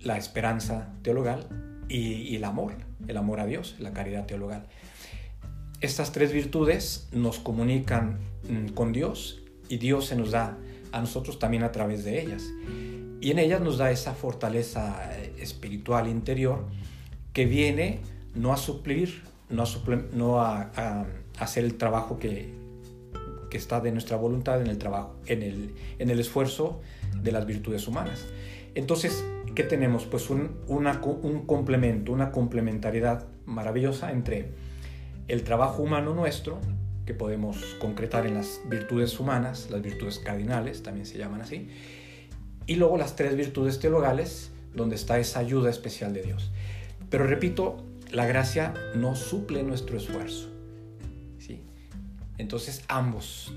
la 0.00 0.16
esperanza 0.16 0.92
teologal 1.02 1.67
y, 1.88 2.36
el 2.36 2.44
amor, 2.44 2.72
el 3.06 3.16
amor 3.16 3.40
a 3.40 3.46
Dios, 3.46 3.76
la 3.78 3.92
caridad 3.92 4.26
teologal. 4.26 4.66
Estas 5.80 6.12
tres 6.12 6.32
virtudes 6.32 7.08
nos 7.12 7.38
comunican 7.38 8.18
mm, 8.48 8.68
con 8.74 8.92
Dios 8.92 9.42
y 9.68 9.78
Dios 9.78 10.06
se 10.06 10.16
nos 10.16 10.32
da 10.32 10.58
a 10.92 11.00
nosotros 11.00 11.38
también 11.38 11.62
a 11.62 11.72
través 11.72 12.04
de 12.04 12.20
ellas. 12.20 12.44
Y 13.20 13.30
en 13.30 13.38
ellas 13.38 13.60
nos 13.60 13.78
da 13.78 13.90
esa 13.90 14.14
fortaleza 14.14 15.12
eh, 15.16 15.34
espiritual 15.40 16.08
interior 16.08 16.66
que 17.32 17.46
viene 17.46 18.00
no 18.34 18.52
a 18.52 18.56
suplir, 18.56 19.22
no 19.50 19.64
no 20.12 20.40
a 20.40 21.06
hacer 21.38 21.64
el 21.64 21.76
trabajo 21.76 22.18
que, 22.18 22.52
que 23.48 23.56
está 23.56 23.80
de 23.80 23.92
nuestra 23.92 24.16
voluntad 24.16 24.60
en 24.60 24.68
el 24.68 24.78
trabajo, 24.78 25.16
en 25.26 25.42
el, 25.42 25.74
en 25.98 26.10
el 26.10 26.20
esfuerzo 26.20 26.80
de 27.22 27.32
las 27.32 27.46
virtudes 27.46 27.86
humanas. 27.88 28.26
Entonces, 28.74 29.24
¿qué 29.58 29.64
tenemos? 29.64 30.06
Pues 30.06 30.30
un, 30.30 30.52
un 30.68 31.44
complemento, 31.44 32.12
una 32.12 32.30
complementariedad 32.30 33.26
maravillosa 33.44 34.12
entre 34.12 34.52
el 35.26 35.42
trabajo 35.42 35.82
humano 35.82 36.14
nuestro, 36.14 36.60
que 37.04 37.12
podemos 37.12 37.74
concretar 37.80 38.24
en 38.28 38.34
las 38.34 38.60
virtudes 38.66 39.18
humanas, 39.18 39.68
las 39.72 39.82
virtudes 39.82 40.20
cardinales, 40.20 40.84
también 40.84 41.06
se 41.06 41.18
llaman 41.18 41.40
así, 41.40 41.70
y 42.68 42.76
luego 42.76 42.98
las 42.98 43.16
tres 43.16 43.34
virtudes 43.34 43.80
teologales, 43.80 44.52
donde 44.76 44.94
está 44.94 45.18
esa 45.18 45.40
ayuda 45.40 45.70
especial 45.70 46.14
de 46.14 46.22
Dios. 46.22 46.52
Pero 47.10 47.26
repito, 47.26 47.84
la 48.12 48.26
gracia 48.26 48.74
no 48.94 49.16
suple 49.16 49.64
nuestro 49.64 49.96
esfuerzo. 49.96 50.50
Entonces 52.38 52.84
ambos, 52.86 53.52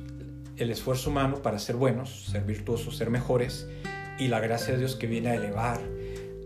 el 0.57 0.71
esfuerzo 0.71 1.11
humano 1.11 1.43
para 1.43 1.59
ser 1.59 1.75
buenos, 1.75 2.25
ser 2.25 2.43
virtuosos, 2.43 2.97
ser 2.97 3.11
mejores, 3.11 3.67
y 4.21 4.27
la 4.27 4.39
gracia 4.39 4.73
de 4.73 4.79
Dios 4.79 4.95
que 4.95 5.07
viene 5.07 5.29
a 5.29 5.35
elevar, 5.35 5.81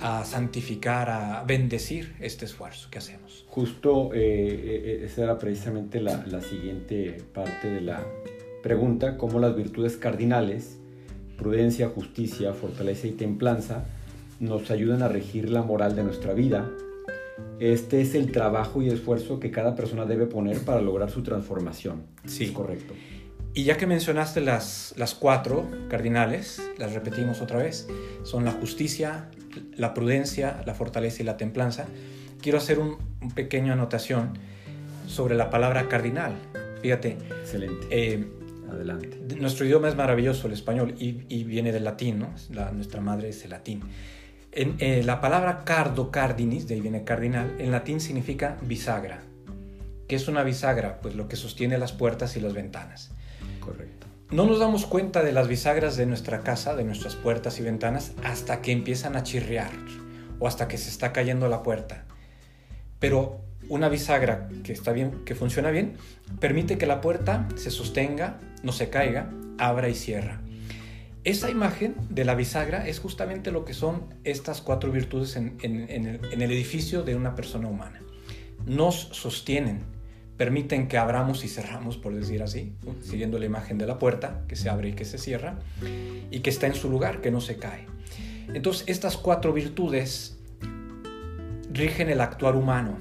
a 0.05 0.23
santificar, 0.23 1.09
a 1.09 1.43
bendecir 1.47 2.15
este 2.19 2.45
esfuerzo 2.45 2.89
que 2.91 2.99
hacemos. 2.99 3.43
Justo 3.47 4.13
eh, 4.13 4.19
eh, 4.19 5.01
esa 5.05 5.23
era 5.23 5.39
precisamente 5.39 5.99
la, 5.99 6.23
la, 6.27 6.41
siguiente 6.41 7.17
parte 7.33 7.69
de 7.69 7.81
la 7.81 8.05
pregunta, 8.61 9.17
cómo 9.17 9.39
las 9.39 9.55
virtudes 9.55 9.97
cardinales, 9.97 10.77
prudencia, 11.37 11.89
justicia, 11.89 12.53
fortaleza 12.53 13.07
y 13.07 13.13
templanza, 13.13 13.85
nos 14.39 14.69
ayudan 14.69 15.01
a 15.01 15.07
regir 15.07 15.49
la 15.49 15.63
moral 15.63 15.95
de 15.95 16.03
nuestra 16.03 16.33
vida, 16.33 16.69
este 17.59 18.01
es 18.01 18.13
el 18.13 18.31
trabajo 18.31 18.83
y 18.83 18.89
esfuerzo 18.89 19.39
que 19.39 19.49
cada 19.49 19.73
persona 19.73 20.05
debe 20.05 20.27
poner 20.27 20.59
para 20.59 20.81
lograr 20.81 21.09
su 21.09 21.23
transformación. 21.23 22.03
Sí. 22.25 22.51
correcto. 22.51 22.93
Y 23.55 23.63
ya 23.63 23.77
que 23.77 23.87
mencionaste 23.87 24.41
las, 24.41 24.93
las 24.97 25.15
cuatro 25.15 25.65
cardinales, 25.89 26.61
las 26.77 26.93
repetimos 26.93 27.41
otra 27.41 27.57
vez, 27.59 27.87
son 28.23 28.43
la 28.43 28.51
justicia, 28.51 29.31
la 29.77 29.93
prudencia, 29.93 30.61
la 30.65 30.73
fortaleza 30.73 31.21
y 31.21 31.25
la 31.25 31.37
templanza. 31.37 31.85
Quiero 32.41 32.57
hacer 32.57 32.79
un, 32.79 32.97
pequeño 33.33 33.73
anotación 33.73 34.37
sobre 35.07 35.35
la 35.35 35.49
palabra 35.49 35.87
cardinal. 35.87 36.33
Fíjate. 36.81 37.17
Excelente. 37.41 37.87
Eh, 37.89 38.25
Adelante. 38.69 39.19
Nuestro 39.39 39.65
idioma 39.65 39.87
es 39.87 39.95
maravilloso, 39.95 40.47
el 40.47 40.53
español, 40.53 40.95
y, 40.97 41.43
viene 41.43 41.71
del 41.71 41.83
latín, 41.83 42.19
¿no? 42.19 42.33
nuestra 42.73 43.01
madre 43.01 43.29
es 43.29 43.43
el 43.43 43.51
latín. 43.51 43.81
En, 44.51 44.75
eh, 44.79 45.03
la 45.03 45.21
palabra 45.21 45.63
cardo, 45.65 46.11
cardinis, 46.11 46.67
de 46.67 46.75
ahí 46.75 46.81
viene 46.81 47.03
cardinal, 47.03 47.55
en 47.59 47.71
latín 47.71 47.99
significa 47.99 48.57
bisagra. 48.61 49.21
¿Qué 50.07 50.15
es 50.15 50.27
una 50.27 50.43
bisagra? 50.43 51.01
Pues 51.01 51.15
lo 51.15 51.27
que 51.27 51.35
sostiene 51.35 51.77
las 51.77 51.91
puertas 51.91 52.37
y 52.37 52.39
las 52.39 52.53
ventanas. 52.53 53.11
Correcto. 53.59 54.04
No 54.31 54.47
nos 54.47 54.59
damos 54.59 54.85
cuenta 54.87 55.23
de 55.23 55.31
las 55.31 55.47
bisagras 55.47 55.97
de 55.97 56.07
nuestra 56.07 56.41
casa, 56.41 56.75
de 56.75 56.83
nuestras 56.83 57.15
puertas 57.15 57.59
y 57.59 57.63
ventanas, 57.63 58.13
hasta 58.23 58.61
que 58.61 58.71
empiezan 58.71 59.15
a 59.15 59.23
chirriar 59.23 59.71
o 60.39 60.47
hasta 60.47 60.67
que 60.67 60.77
se 60.77 60.89
está 60.89 61.13
cayendo 61.13 61.47
la 61.47 61.61
puerta. 61.61 62.05
Pero 62.99 63.41
una 63.69 63.87
bisagra 63.87 64.49
que 64.63 64.73
está 64.73 64.91
bien, 64.91 65.23
que 65.25 65.35
funciona 65.35 65.69
bien, 65.69 65.97
permite 66.39 66.77
que 66.77 66.87
la 66.87 67.01
puerta 67.01 67.47
se 67.55 67.69
sostenga, 67.69 68.39
no 68.63 68.71
se 68.71 68.89
caiga, 68.89 69.31
abra 69.57 69.89
y 69.89 69.95
cierra. 69.95 70.41
Esa 71.23 71.49
imagen 71.49 71.95
de 72.09 72.25
la 72.25 72.35
bisagra 72.35 72.87
es 72.87 72.99
justamente 72.99 73.51
lo 73.51 73.65
que 73.65 73.73
son 73.73 74.13
estas 74.23 74.61
cuatro 74.61 74.91
virtudes 74.91 75.35
en, 75.35 75.57
el, 75.61 76.41
edificio 76.41 77.01
de 77.01 77.15
una 77.15 77.33
persona 77.33 77.67
humana. 77.67 78.01
Nos 78.65 78.95
sostienen, 79.11 79.83
permiten 80.37 80.87
que 80.87 80.97
abramos 80.97 81.43
y 81.43 81.47
cerramos, 81.47 81.97
por 81.97 82.13
decir 82.13 82.43
así, 82.43 82.73
siguiendo 83.01 83.39
la 83.39 83.45
imagen 83.45 83.77
de 83.77 83.87
la 83.87 83.97
puerta, 83.99 84.43
que 84.47 84.55
se 84.55 84.69
abre 84.69 84.89
y 84.89 84.93
que 84.93 85.05
se 85.05 85.17
cierra, 85.17 85.59
y 86.31 86.39
que 86.39 86.49
está 86.49 86.67
en 86.67 86.75
su 86.75 86.89
lugar, 86.89 87.21
que 87.21 87.31
no 87.31 87.41
se 87.41 87.57
cae. 87.57 87.85
Entonces, 88.53 88.83
estas 88.87 89.17
cuatro 89.17 89.53
virtudes 89.53 90.37
rigen 91.71 92.09
el 92.09 92.21
actuar 92.21 92.55
humano. 92.55 92.97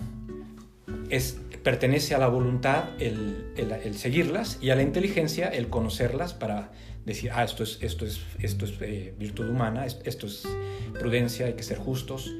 Es, 1.10 1.38
pertenece 1.62 2.14
a 2.14 2.18
la 2.18 2.28
voluntad 2.28 2.90
el, 2.98 3.52
el 3.56 3.94
seguirlas 3.96 4.58
y 4.60 4.70
a 4.70 4.76
la 4.76 4.82
inteligencia 4.82 5.48
el 5.48 5.68
conocerlas 5.68 6.34
para 6.34 6.72
decir, 7.04 7.30
ah, 7.32 7.44
esto 7.44 7.62
es, 7.62 7.78
esto 7.82 8.06
es, 8.06 8.20
esto 8.38 8.64
es 8.64 8.74
eh, 8.80 9.14
virtud 9.18 9.48
humana, 9.48 9.86
esto 9.86 10.26
es 10.26 10.44
prudencia, 10.98 11.46
hay 11.46 11.54
que 11.54 11.62
ser 11.62 11.78
justos. 11.78 12.30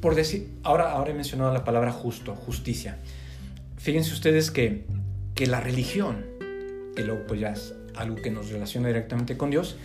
Por 0.00 0.14
decir, 0.14 0.50
ahora, 0.62 0.92
ahora 0.92 1.12
he 1.12 1.14
mencionado 1.14 1.52
la 1.52 1.64
palabra 1.64 1.92
justo, 1.92 2.34
justicia. 2.34 2.98
Fíjense 3.84 4.14
ustedes 4.14 4.50
que, 4.50 4.86
que 5.34 5.46
la 5.46 5.60
religión, 5.60 6.24
que 6.96 7.04
luego 7.04 7.26
pues 7.26 7.38
ya 7.38 7.50
es 7.50 7.74
algo 7.94 8.16
que 8.16 8.30
nos 8.30 8.48
relaciona 8.48 8.88
directamente 8.88 9.36
con 9.36 9.50
Dios, 9.50 9.76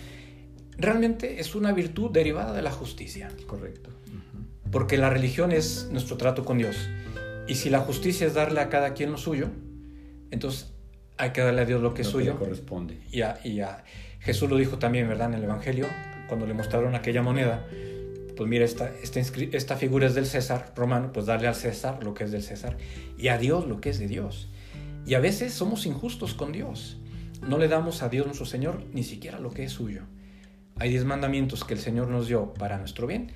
realmente 0.77 1.41
es 1.41 1.53
una 1.53 1.73
virtud 1.73 2.09
derivada 2.09 2.53
de 2.53 2.61
la 2.61 2.71
justicia. 2.71 3.29
Correcto. 3.45 3.89
Porque 4.71 4.95
la 4.95 5.09
religión 5.09 5.51
es 5.51 5.89
nuestro 5.91 6.15
trato 6.15 6.45
con 6.45 6.57
Dios. 6.57 6.77
Y 7.49 7.55
si 7.55 7.69
la 7.69 7.81
justicia 7.81 8.25
es 8.25 8.35
darle 8.35 8.61
a 8.61 8.69
cada 8.69 8.93
quien 8.93 9.11
lo 9.11 9.17
suyo, 9.17 9.49
entonces 10.31 10.71
hay 11.17 11.31
que 11.31 11.41
darle 11.41 11.63
a 11.63 11.65
Dios 11.65 11.81
lo 11.81 11.93
que 11.93 12.03
es 12.03 12.07
suyo. 12.07 12.39
corresponde. 12.39 13.01
Y 13.11 13.19
a, 13.19 13.41
y 13.43 13.59
a, 13.59 13.83
Jesús 14.21 14.49
lo 14.49 14.55
dijo 14.55 14.79
también, 14.79 15.09
¿verdad? 15.09 15.27
En 15.27 15.33
el 15.33 15.43
Evangelio, 15.43 15.87
cuando 16.29 16.47
le 16.47 16.53
mostraron 16.53 16.95
aquella 16.95 17.21
moneda. 17.21 17.67
Pues 18.39 18.49
mira, 18.49 18.63
esta, 18.63 18.89
esta, 19.03 19.19
esta 19.19 19.75
figura 19.75 20.07
es 20.07 20.15
del 20.15 20.25
César 20.25 20.71
romano, 20.73 21.11
pues 21.11 21.25
darle 21.25 21.49
al 21.49 21.55
César 21.55 22.01
lo 22.01 22.13
que 22.13 22.23
es 22.23 22.31
del 22.31 22.41
César 22.41 22.77
y 23.17 23.27
a 23.27 23.37
Dios 23.37 23.67
lo 23.67 23.81
que 23.81 23.89
es 23.89 23.99
de 23.99 24.07
Dios. 24.07 24.47
Y 25.05 25.15
a 25.15 25.19
veces 25.19 25.53
somos 25.53 25.85
injustos 25.85 26.35
con 26.35 26.53
Dios. 26.53 27.01
No 27.45 27.57
le 27.57 27.67
damos 27.67 28.01
a 28.01 28.07
Dios 28.07 28.25
nuestro 28.25 28.45
Señor 28.45 28.85
ni 28.93 29.03
siquiera 29.03 29.39
lo 29.39 29.51
que 29.51 29.65
es 29.65 29.73
suyo. 29.73 30.03
Hay 30.77 30.89
diez 30.89 31.03
mandamientos 31.03 31.65
que 31.65 31.73
el 31.73 31.81
Señor 31.81 32.07
nos 32.07 32.29
dio 32.29 32.53
para 32.53 32.77
nuestro 32.77 33.07
bien 33.07 33.33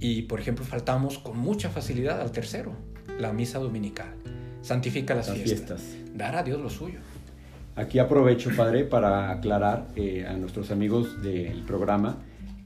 y, 0.00 0.22
por 0.22 0.40
ejemplo, 0.40 0.64
faltamos 0.64 1.18
con 1.18 1.38
mucha 1.38 1.70
facilidad 1.70 2.20
al 2.20 2.32
tercero, 2.32 2.72
la 3.20 3.32
misa 3.32 3.60
dominical. 3.60 4.12
Santifica 4.60 5.14
las, 5.14 5.30
fiestas. 5.30 5.84
Dar 6.16 6.34
a 6.34 6.42
Dios 6.42 6.60
lo 6.60 6.68
suyo. 6.68 6.98
Aquí 7.76 8.00
aprovecho, 8.00 8.50
padre, 8.56 8.82
para 8.82 9.30
aclarar 9.30 9.86
eh, 9.94 10.26
a 10.26 10.32
nuestros 10.32 10.72
amigos 10.72 11.22
del 11.22 11.62
programa 11.62 12.18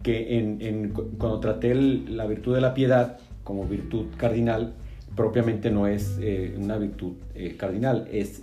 que 0.02 0.38
en, 0.38 0.90
cuando 0.90 1.40
traté 1.40 1.74
la 1.74 2.26
virtud 2.26 2.54
de 2.54 2.60
la 2.60 2.74
piedad 2.74 3.18
como 3.44 3.66
virtud 3.66 4.06
cardinal, 4.16 4.74
propiamente 5.14 5.70
no 5.70 5.86
es 5.86 6.18
eh, 6.20 6.54
una 6.58 6.76
virtud 6.76 7.14
eh, 7.34 7.56
cardinal, 7.56 8.08
es, 8.12 8.42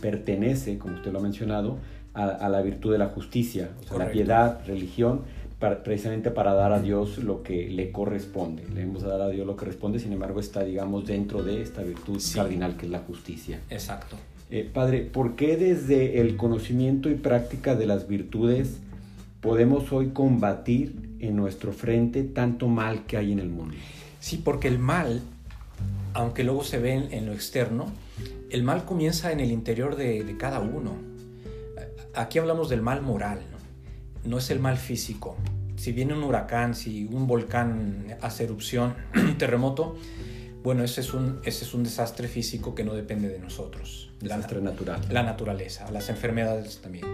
pertenece, 0.00 0.78
como 0.78 0.96
usted 0.96 1.12
lo 1.12 1.18
ha 1.18 1.22
mencionado, 1.22 1.78
a, 2.14 2.48
la 2.50 2.60
virtud 2.60 2.92
de 2.92 2.98
la 2.98 3.06
justicia, 3.06 3.70
o 3.80 3.88
sea, 3.88 3.98
la 3.98 4.10
piedad, 4.10 4.60
religión, 4.66 5.22
precisamente 5.84 6.30
para 6.30 6.54
dar 6.54 6.72
a 6.72 6.80
Dios 6.80 7.18
lo 7.18 7.42
que 7.42 7.68
le 7.70 7.92
corresponde. 7.92 8.64
Le 8.74 8.82
hemos 8.82 9.04
a 9.04 9.08
dar 9.08 9.20
a 9.22 9.28
Dios 9.28 9.46
lo 9.46 9.56
que 9.56 9.64
responde, 9.64 9.98
sin 10.00 10.12
embargo 10.12 10.40
está, 10.40 10.64
digamos, 10.64 11.06
dentro 11.06 11.42
de 11.42 11.62
esta 11.62 11.82
virtud 11.82 12.20
cardinal 12.34 12.76
que 12.76 12.86
es 12.86 12.92
la 12.92 13.00
justicia. 13.00 13.60
Exacto. 13.70 14.16
Eh, 14.50 14.68
padre, 14.70 15.00
¿por 15.02 15.36
qué 15.36 15.56
desde 15.56 16.20
el 16.20 16.36
conocimiento 16.36 17.08
y 17.08 17.14
práctica 17.14 17.74
de 17.74 17.86
las 17.86 18.08
virtudes 18.08 18.80
podemos 19.42 19.92
hoy 19.92 20.10
combatir 20.10 21.16
en 21.18 21.36
nuestro 21.36 21.72
frente 21.72 22.22
tanto 22.22 22.68
mal 22.68 23.04
que 23.04 23.18
hay 23.18 23.32
en 23.32 23.40
el 23.40 23.50
mundo? 23.50 23.74
Sí, 24.20 24.40
porque 24.42 24.68
el 24.68 24.78
mal, 24.78 25.20
aunque 26.14 26.44
luego 26.44 26.64
se 26.64 26.78
ve 26.78 27.08
en, 27.10 27.26
lo 27.26 27.32
externo, 27.32 27.92
el 28.50 28.62
mal 28.62 28.84
comienza 28.84 29.32
en 29.32 29.40
el 29.40 29.50
interior 29.50 29.96
de, 29.96 30.36
cada 30.38 30.60
uno. 30.60 30.96
Aquí 32.14 32.38
hablamos 32.38 32.70
del 32.70 32.82
mal 32.82 33.02
moral, 33.02 33.40
¿no? 33.50 34.30
no 34.30 34.38
es 34.38 34.50
el 34.50 34.60
mal 34.60 34.76
físico. 34.76 35.36
Si 35.74 35.90
viene 35.90 36.14
un 36.14 36.22
huracán, 36.22 36.76
si 36.76 37.06
un 37.06 37.26
volcán 37.26 38.16
hace 38.20 38.44
erupción, 38.44 38.94
un 39.14 39.36
terremoto, 39.38 39.96
bueno, 40.62 40.84
ese 40.84 41.00
es 41.00 41.12
un, 41.12 41.40
ese 41.42 41.64
es 41.64 41.74
un 41.74 41.82
desastre 41.82 42.28
físico 42.28 42.76
que 42.76 42.84
no 42.84 42.94
depende 42.94 43.28
de 43.28 43.40
nosotros. 43.40 44.12
Desastre 44.20 44.58
la, 44.58 44.70
natural. 44.70 45.00
La 45.10 45.24
naturaleza, 45.24 45.90
las 45.90 46.08
enfermedades 46.08 46.80
también. 46.80 47.06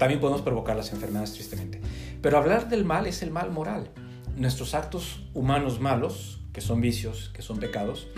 También 0.00 0.18
podemos 0.18 0.42
provocar 0.42 0.76
las 0.76 0.92
enfermedades 0.92 1.34
tristemente. 1.34 1.80
Pero 2.20 2.38
hablar 2.38 2.68
del 2.68 2.84
mal 2.84 3.06
es 3.06 3.22
el 3.22 3.30
mal 3.30 3.52
moral. 3.52 3.92
Nuestros 4.34 4.74
actos 4.74 5.28
humanos 5.34 5.78
malos, 5.78 6.40
que 6.52 6.60
son 6.60 6.80
vicios, 6.80 7.30
que 7.32 7.42
son 7.42 7.60
pecados, 7.60 8.08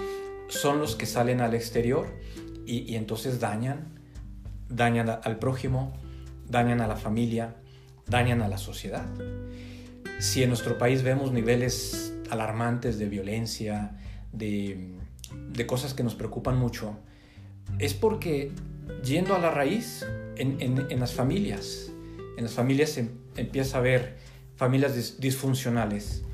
son 0.48 0.78
los 0.78 0.96
que 0.96 1.04
salen 1.04 1.42
al 1.42 1.52
exterior 1.52 2.06
y, 2.64 2.90
y 2.90 2.96
entonces 2.96 3.40
dañan, 3.40 4.00
dañan 4.70 5.10
al 5.10 5.38
prójimo, 5.38 5.92
dañan 6.48 6.80
a 6.80 6.86
la 6.86 6.96
familia, 6.96 7.56
dañan 8.06 8.40
a 8.40 8.48
la 8.48 8.58
sociedad. 8.58 9.06
Si 10.20 10.42
en 10.42 10.48
nuestro 10.48 10.78
país 10.78 11.02
vemos 11.02 11.32
niveles 11.32 12.14
alarmantes 12.30 12.98
de 12.98 13.08
violencia, 13.08 13.98
de, 14.32 14.98
cosas 15.66 15.94
que 15.94 16.02
nos 16.02 16.14
preocupan 16.14 16.56
mucho, 16.56 16.96
es 17.78 17.94
porque 17.94 18.52
yendo 19.04 19.34
a 19.34 19.38
la 19.38 19.50
raíz 19.50 20.04
en, 20.36 21.00
las 21.00 21.12
familias, 21.12 21.90
en 22.36 22.44
las 22.44 22.52
familias 22.52 22.90
se 22.90 23.10
empieza 23.36 23.78
a 23.78 23.80
ver 23.80 24.16
familias 24.56 25.20
disfuncionales, 25.20 26.24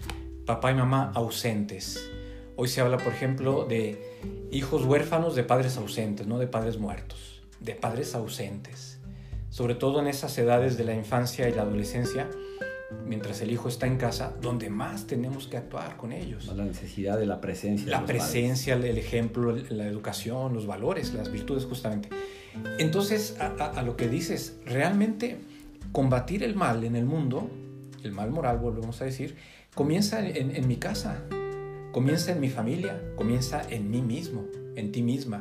papá 0.46 0.70
y 0.70 0.74
mamá 0.74 1.12
ausentes. 1.14 2.10
Hoy 2.56 2.68
se 2.68 2.80
habla, 2.80 2.96
por 2.96 3.12
ejemplo, 3.12 3.64
de 3.66 4.18
hijos 4.50 4.84
huérfanos 4.84 5.34
de 5.34 5.44
padres 5.44 5.76
ausentes, 5.76 6.26
no 6.26 6.38
de 6.38 6.46
padres 6.46 6.78
muertos, 6.78 7.42
de 7.60 7.74
padres 7.74 8.14
ausentes. 8.14 8.98
Sobre 9.50 9.74
todo 9.74 10.00
en 10.00 10.08
esas 10.08 10.36
edades 10.38 10.76
de 10.76 10.84
la 10.84 10.94
infancia 10.94 11.48
y 11.48 11.54
la 11.54 11.62
adolescencia, 11.62 12.28
mientras 13.04 13.40
el 13.42 13.50
hijo 13.50 13.68
está 13.68 13.86
en 13.86 13.98
casa, 13.98 14.34
donde 14.40 14.70
más 14.70 15.06
tenemos 15.06 15.46
que 15.46 15.56
actuar 15.56 15.96
con 15.96 16.12
ellos. 16.12 16.46
La 16.54 16.64
necesidad 16.64 17.18
de 17.18 17.26
la 17.26 17.40
presencia. 17.40 17.90
La 17.90 18.06
presencia, 18.06 18.74
el 18.74 18.98
ejemplo, 18.98 19.54
la 19.70 19.86
educación, 19.86 20.54
los 20.54 20.66
valores, 20.66 21.12
las 21.12 21.30
virtudes 21.30 21.64
justamente. 21.64 22.08
Entonces, 22.78 23.36
a, 23.40 23.82
lo 23.82 23.96
que 23.96 24.08
dices, 24.08 24.58
realmente 24.64 25.38
combatir 25.92 26.42
el 26.42 26.54
mal 26.54 26.84
en 26.84 26.96
el 26.96 27.04
mundo, 27.04 27.50
el 28.02 28.12
mal 28.12 28.30
moral, 28.30 28.58
volvemos 28.58 29.00
a 29.02 29.04
decir, 29.04 29.36
comienza 29.74 30.26
en, 30.26 30.66
mi 30.66 30.76
casa, 30.76 31.22
comienza 31.92 32.32
en 32.32 32.40
mi 32.40 32.48
familia, 32.48 33.00
comienza 33.16 33.62
en 33.68 33.90
mí 33.90 34.00
mismo, 34.00 34.46
en 34.76 34.92
ti 34.92 35.02
misma. 35.02 35.40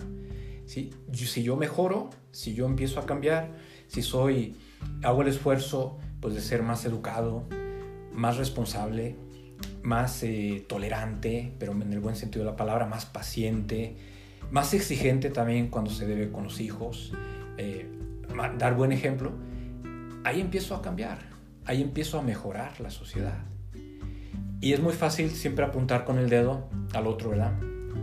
¿sí? 0.65 0.91
Si 1.13 1.43
yo 1.43 1.55
mejoro, 1.55 2.09
si 2.31 2.53
yo 2.53 2.65
empiezo 2.65 2.99
a 2.99 3.05
cambiar, 3.05 3.55
si 3.87 4.01
soy, 4.01 4.55
hago 5.01 5.21
el 5.21 5.29
esfuerzo 5.29 5.97
pues 6.21 6.33
de 6.33 6.41
ser 6.41 6.63
más 6.63 6.85
educado, 6.85 7.45
más 8.13 8.37
responsable, 8.37 9.15
más 9.83 10.23
eh, 10.23 10.65
tolerante, 10.67 11.53
pero 11.59 11.71
en 11.71 11.93
el 11.93 11.99
buen 11.99 12.15
sentido 12.15 12.45
de 12.45 12.51
la 12.51 12.57
palabra, 12.57 12.85
más 12.85 13.05
paciente, 13.05 13.97
más 14.51 14.73
exigente 14.73 15.29
también 15.29 15.69
cuando 15.69 15.91
se 15.91 16.05
debe 16.05 16.31
con 16.31 16.43
los 16.43 16.59
hijos, 16.59 17.13
eh, 17.57 17.89
dar 18.57 18.75
buen 18.75 18.91
ejemplo, 18.91 19.31
ahí 20.23 20.41
empiezo 20.41 20.75
a 20.75 20.81
cambiar, 20.81 21.19
ahí 21.65 21.81
empiezo 21.81 22.19
a 22.19 22.21
mejorar 22.21 22.79
la 22.81 22.89
sociedad. 22.89 23.45
Y 24.59 24.73
es 24.73 24.79
muy 24.79 24.93
fácil 24.93 25.29
siempre 25.29 25.65
apuntar 25.65 26.03
con 26.03 26.17
el 26.17 26.29
dedo 26.29 26.67
al 26.93 27.05
otro, 27.05 27.29
¿verdad? 27.29 27.53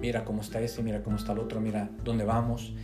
Mira 0.00 0.24
cómo 0.24 0.40
está 0.40 0.61
ese, 0.61 0.83
mira 0.83 1.03
cómo 1.03 1.16
está 1.16 1.33
el 1.33 1.38
otro, 1.40 1.61
mira 1.61 1.90
dónde 2.05 2.24
vamos. 2.24 2.74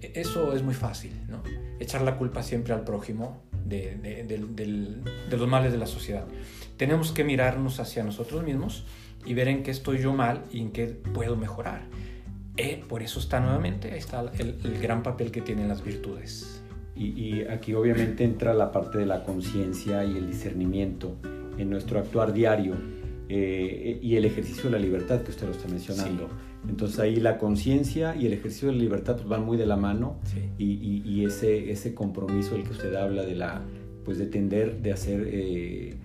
E-, 0.00 0.12
eso 0.14 0.54
es 0.54 0.62
muy 0.62 0.74
fácil, 0.74 1.12
¿no? 1.28 1.42
Echar 1.78 2.02
la 2.02 2.16
culpa 2.16 2.42
siempre 2.42 2.72
al 2.72 2.84
prójimo 2.84 3.42
de, 3.68 4.40
los 5.30 5.48
males 5.48 5.72
de 5.72 5.78
la 5.78 5.86
sociedad. 5.86 6.26
Tenemos 6.76 7.12
que 7.12 7.24
mirarnos 7.24 7.80
hacia 7.80 8.02
nosotros 8.04 8.42
mismos 8.42 8.84
y 9.26 9.34
ver 9.34 9.48
en 9.48 9.62
qué 9.62 9.70
estoy 9.70 9.98
yo 9.98 10.12
mal 10.12 10.44
y 10.52 10.60
en 10.60 10.70
qué 10.70 10.86
puedo 10.86 11.36
mejorar. 11.36 11.82
Eh, 12.56 12.82
por 12.88 13.02
eso 13.02 13.20
está 13.20 13.40
nuevamente, 13.40 13.92
ahí 13.92 13.98
está 13.98 14.24
el, 14.38 14.78
gran 14.80 15.02
papel 15.02 15.30
que 15.30 15.40
tienen 15.40 15.68
las 15.68 15.84
virtudes. 15.84 16.62
Y, 16.96 17.42
aquí 17.42 17.74
obviamente 17.74 18.24
entra 18.24 18.52
la 18.54 18.72
parte 18.72 18.98
de 18.98 19.06
la 19.06 19.22
conciencia 19.22 20.04
y 20.04 20.16
el 20.16 20.26
discernimiento 20.26 21.14
en 21.56 21.70
nuestro 21.70 22.00
actuar 22.00 22.32
diario 22.32 22.74
eh, 23.28 24.00
y 24.02 24.16
el 24.16 24.24
ejercicio 24.24 24.64
de 24.64 24.70
la 24.70 24.78
libertad 24.78 25.22
que 25.22 25.30
usted 25.30 25.46
lo 25.46 25.52
está 25.52 25.68
mencionando. 25.68 26.28
Entonces 26.68 26.98
ahí 26.98 27.16
la 27.16 27.38
conciencia 27.38 28.16
y 28.16 28.26
el 28.26 28.32
ejercicio 28.32 28.68
de 28.68 28.74
la 28.74 28.80
libertad 28.80 29.16
pues, 29.16 29.28
van 29.28 29.44
muy 29.44 29.56
de 29.56 29.66
la 29.66 29.76
mano 29.76 30.18
y, 30.58 31.24
ese, 31.24 31.70
ese 31.70 31.94
compromiso 31.94 32.54
del 32.54 32.64
que 32.64 32.70
usted 32.70 32.94
habla 32.94 33.22
de 33.22 33.34
la 33.34 33.62
pues 34.04 34.18
de 34.18 34.26
tender 34.26 34.80
de 34.80 34.92
hacer 34.92 35.28
eh, 35.30 35.98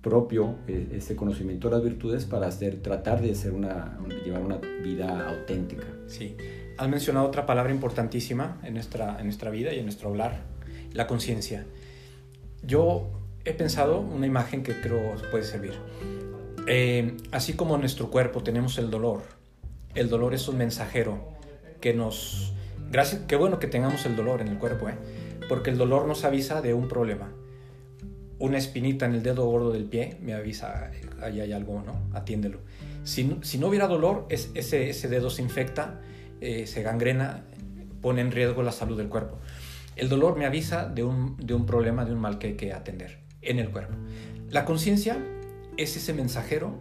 propio 0.00 0.56
eh, 0.68 0.88
ese 0.94 1.16
conocimiento 1.16 1.68
de 1.68 1.76
las 1.76 1.84
virtudes 1.84 2.24
para 2.24 2.46
hacer 2.46 2.80
tratar 2.80 3.20
de 3.20 3.32
hacer 3.32 3.52
una 3.52 3.98
llevar 4.24 4.42
una 4.42 4.56
vida 4.82 5.28
auténtica. 5.28 5.86
Sí. 6.06 6.36
Has 6.78 6.88
mencionado 6.88 7.26
otra 7.26 7.46
palabra 7.46 7.72
importantísima 7.72 8.60
en 8.62 8.74
nuestra, 8.74 9.18
en 9.18 9.24
nuestra 9.24 9.50
vida 9.50 9.72
y 9.72 9.78
en 9.78 9.84
nuestro 9.84 10.10
hablar, 10.10 10.42
la 10.92 11.06
conciencia. 11.06 11.64
Yo 12.62 13.10
he 13.44 13.52
pensado 13.52 14.00
una 14.00 14.26
imagen 14.26 14.62
que 14.62 14.80
creo 14.80 15.14
puede 15.30 15.44
servir. 15.44 15.72
Eh, 16.66 17.16
así 17.30 17.52
como 17.52 17.76
en 17.76 17.80
nuestro 17.80 18.10
cuerpo 18.10 18.42
tenemos 18.42 18.78
el 18.78 18.90
dolor, 18.90 19.22
el 19.96 20.08
dolor 20.08 20.34
es 20.34 20.46
un 20.48 20.58
mensajero 20.58 21.18
que 21.80 21.94
nos... 21.94 22.54
Gracias, 22.90 23.22
qué 23.26 23.34
bueno 23.34 23.58
que 23.58 23.66
tengamos 23.66 24.06
el 24.06 24.14
dolor 24.14 24.40
en 24.40 24.48
el 24.48 24.58
cuerpo, 24.58 24.88
¿eh? 24.88 24.94
porque 25.48 25.70
el 25.70 25.78
dolor 25.78 26.06
nos 26.06 26.24
avisa 26.24 26.62
de 26.62 26.74
un 26.74 26.86
problema. 26.86 27.32
Una 28.38 28.58
espinita 28.58 29.06
en 29.06 29.14
el 29.14 29.22
dedo 29.22 29.46
gordo 29.46 29.72
del 29.72 29.84
pie 29.86 30.18
me 30.20 30.34
avisa, 30.34 30.90
ahí 31.22 31.40
hay 31.40 31.52
algo, 31.52 31.82
¿no? 31.82 32.10
Atiéndelo. 32.12 32.60
Si, 33.02 33.38
si 33.42 33.58
no 33.58 33.68
hubiera 33.68 33.86
dolor, 33.88 34.26
es, 34.28 34.50
ese, 34.54 34.90
ese 34.90 35.08
dedo 35.08 35.30
se 35.30 35.42
infecta, 35.42 36.00
eh, 36.40 36.66
se 36.66 36.82
gangrena, 36.82 37.44
pone 38.02 38.20
en 38.20 38.30
riesgo 38.30 38.62
la 38.62 38.72
salud 38.72 38.96
del 38.98 39.08
cuerpo. 39.08 39.38
El 39.96 40.10
dolor 40.10 40.36
me 40.36 40.44
avisa 40.44 40.86
de 40.86 41.02
un, 41.02 41.36
de 41.38 41.54
un 41.54 41.64
problema, 41.64 42.04
de 42.04 42.12
un 42.12 42.20
mal 42.20 42.38
que 42.38 42.48
hay 42.48 42.56
que 42.56 42.72
atender 42.74 43.20
en 43.40 43.58
el 43.58 43.70
cuerpo. 43.70 43.94
La 44.50 44.66
conciencia 44.66 45.16
es 45.78 45.96
ese 45.96 46.12
mensajero 46.12 46.78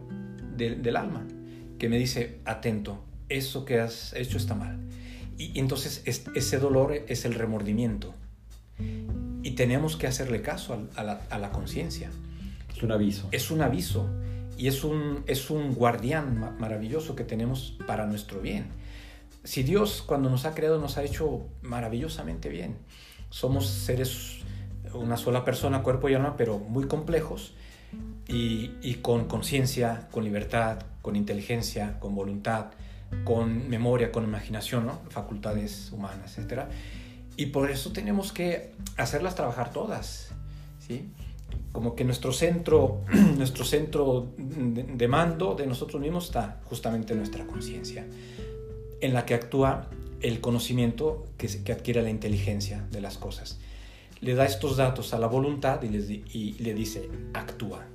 del 0.58 0.96
alma 0.98 1.26
que 1.78 1.90
me 1.90 1.98
dice, 1.98 2.40
atento, 2.46 3.05
eso 3.30 3.66
que 3.66 3.80
has 3.80 4.14
hecho 4.14 4.38
está 4.38 4.56
mal. 4.56 4.80
Y, 5.38 5.60
entonces 5.60 6.04
ese 6.06 6.60
dolor 6.60 6.94
es 7.08 7.26
el 7.26 7.34
remordimiento. 7.34 8.14
Y 9.44 9.52
tenemos 9.52 9.96
que 9.96 10.08
hacerle 10.08 10.42
caso 10.42 10.88
a, 10.96 11.04
la, 11.04 11.52
conciencia. 11.52 12.10
Es 12.76 12.84
un 12.84 12.92
aviso. 12.92 13.28
Es 13.32 13.52
un 13.52 13.62
aviso. 13.62 14.10
Y 14.58 14.68
es 14.68 14.84
un, 14.84 15.24
es 15.28 15.50
un 15.50 15.74
guardián 15.74 16.58
maravilloso 16.60 17.16
que 17.16 17.24
tenemos 17.24 17.78
para 17.86 18.06
nuestro 18.06 18.42
bien. 18.42 18.68
Si 19.44 19.64
Dios 19.64 20.02
cuando 20.02 20.30
nos 20.30 20.46
ha 20.46 20.56
creado 20.56 20.80
nos 20.80 20.98
ha 20.98 21.04
hecho 21.04 21.48
maravillosamente 21.62 22.50
bien. 22.50 22.78
Somos 23.30 23.68
seres, 23.68 24.40
una 24.94 25.18
sola 25.18 25.44
persona, 25.44 25.84
cuerpo 25.84 26.10
y 26.10 26.16
alma, 26.16 26.38
pero 26.38 26.58
muy 26.58 26.88
complejos 26.88 27.54
y, 28.28 28.72
y 28.82 28.96
con 28.96 29.26
conciencia, 29.28 30.08
con 30.12 30.24
libertad, 30.24 30.80
con 31.02 31.16
inteligencia, 31.16 32.00
con 32.00 32.16
voluntad, 32.16 32.72
con 33.24 33.70
memoria, 33.70 34.12
con 34.12 34.24
imaginación, 34.24 34.86
¿no? 34.86 35.02
facultades 35.10 35.92
humanas, 35.92 36.38
etc. 36.38 36.64
Y 37.38 37.48
por 37.48 37.70
eso 37.70 37.92
tenemos 37.92 38.32
que 38.32 38.72
hacerlas 38.98 39.36
trabajar 39.36 39.72
todas. 39.72 40.30
¿sí? 40.80 41.10
Como 41.72 41.96
que 41.96 42.04
nuestro 42.04 42.32
centro, 42.32 43.02
nuestro 43.38 43.66
centro 43.66 44.30
de 44.38 45.08
mando 45.08 45.56
de 45.56 45.68
nosotros 45.68 46.02
mismos 46.02 46.26
está 46.26 46.62
justamente 46.66 47.14
en 47.14 47.20
nuestra 47.20 47.46
conciencia, 47.46 48.06
en 49.02 49.14
la 49.14 49.26
que 49.26 49.34
actúa 49.34 49.90
el 50.22 50.42
conocimiento 50.42 51.26
que, 51.38 51.48
adquiere 51.72 52.02
la 52.02 52.10
inteligencia 52.10 52.86
de 52.92 53.02
las 53.02 53.18
cosas. 53.18 53.60
Le 54.22 54.34
da 54.34 54.46
estos 54.46 54.78
datos 54.78 55.14
a 55.14 55.20
la 55.20 55.28
voluntad 55.28 55.82
y, 55.84 56.24
y 56.32 56.54
le 56.54 56.74
dice, 56.74 57.10
actúa, 57.34 57.86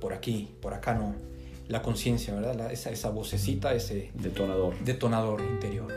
por 0.00 0.12
aquí, 0.12 0.48
por 0.60 0.72
acá 0.72 0.94
no. 0.94 1.27
La 1.68 1.82
conciencia, 1.82 2.34
¿verdad? 2.34 2.72
esa, 2.72 2.90
esa 2.90 3.10
vocecita, 3.10 3.74
ese 3.74 4.10
detonador. 4.14 4.74
detonador 4.84 5.42
interior. 5.42 5.92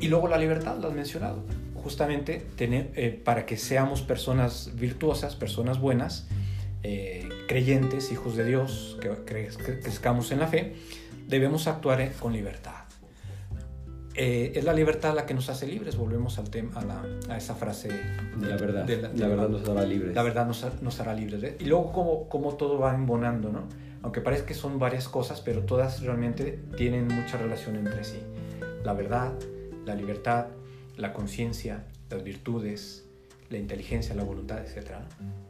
Y 0.00 0.08
luego 0.08 0.28
la 0.28 0.38
libertad, 0.38 0.78
lo 0.78 0.88
has 0.88 0.94
mencionado. 0.94 1.42
Justamente 1.74 2.44
tener, 2.56 2.90
eh, 2.96 3.10
para 3.10 3.46
que 3.46 3.56
seamos 3.56 4.02
personas 4.02 4.72
virtuosas, 4.74 5.36
personas 5.36 5.80
buenas, 5.80 6.26
eh, 6.82 7.28
creyentes, 7.48 8.12
hijos 8.12 8.36
de 8.36 8.44
Dios, 8.44 8.98
que, 9.00 9.10
crezcamos 9.82 10.32
en 10.32 10.40
la 10.40 10.48
fe, 10.48 10.74
debemos 11.28 11.66
actuar 11.66 12.00
eh, 12.00 12.12
con 12.18 12.32
libertad. 12.32 12.74
es 14.14 14.64
la 14.64 14.72
libertad 14.72 15.14
la 15.14 15.26
que 15.26 15.34
nos 15.34 15.48
hace 15.48 15.66
libres, 15.66 15.96
volvemos 15.96 16.38
al 16.38 16.50
tema, 16.50 16.72
a, 17.28 17.36
esa 17.36 17.54
frase 17.54 17.88
de 17.88 18.46
la 18.48 18.56
verdad. 18.56 18.88
la, 19.14 19.28
verdad 19.28 19.48
nos 19.48 19.68
hará 19.68 19.84
libres. 19.84 20.14
La 20.14 20.22
verdad 20.22 20.46
nos, 20.46 21.00
hará 21.00 21.14
libres. 21.14 21.54
Y 21.60 21.64
luego 21.64 21.92
cómo, 21.92 22.28
cómo 22.28 22.54
todo 22.54 22.78
va 22.78 22.94
embonando, 22.94 23.50
¿no? 23.50 23.85
Aunque 24.06 24.20
parece 24.20 24.44
que 24.44 24.54
son 24.54 24.78
varias 24.78 25.08
cosas, 25.08 25.40
pero 25.40 25.62
todas 25.62 26.00
realmente 26.00 26.60
tienen 26.76 27.08
mucha 27.08 27.38
relación 27.38 27.74
entre 27.74 28.04
sí. 28.04 28.20
La 28.84 28.92
verdad, 28.92 29.32
la 29.84 29.96
libertad, 29.96 30.46
la 30.96 31.12
conciencia, 31.12 31.86
las 32.08 32.22
virtudes, 32.22 33.04
la 33.50 33.58
inteligencia, 33.58 34.14
la 34.14 34.22
voluntad, 34.22 34.60
etc. 34.60 34.92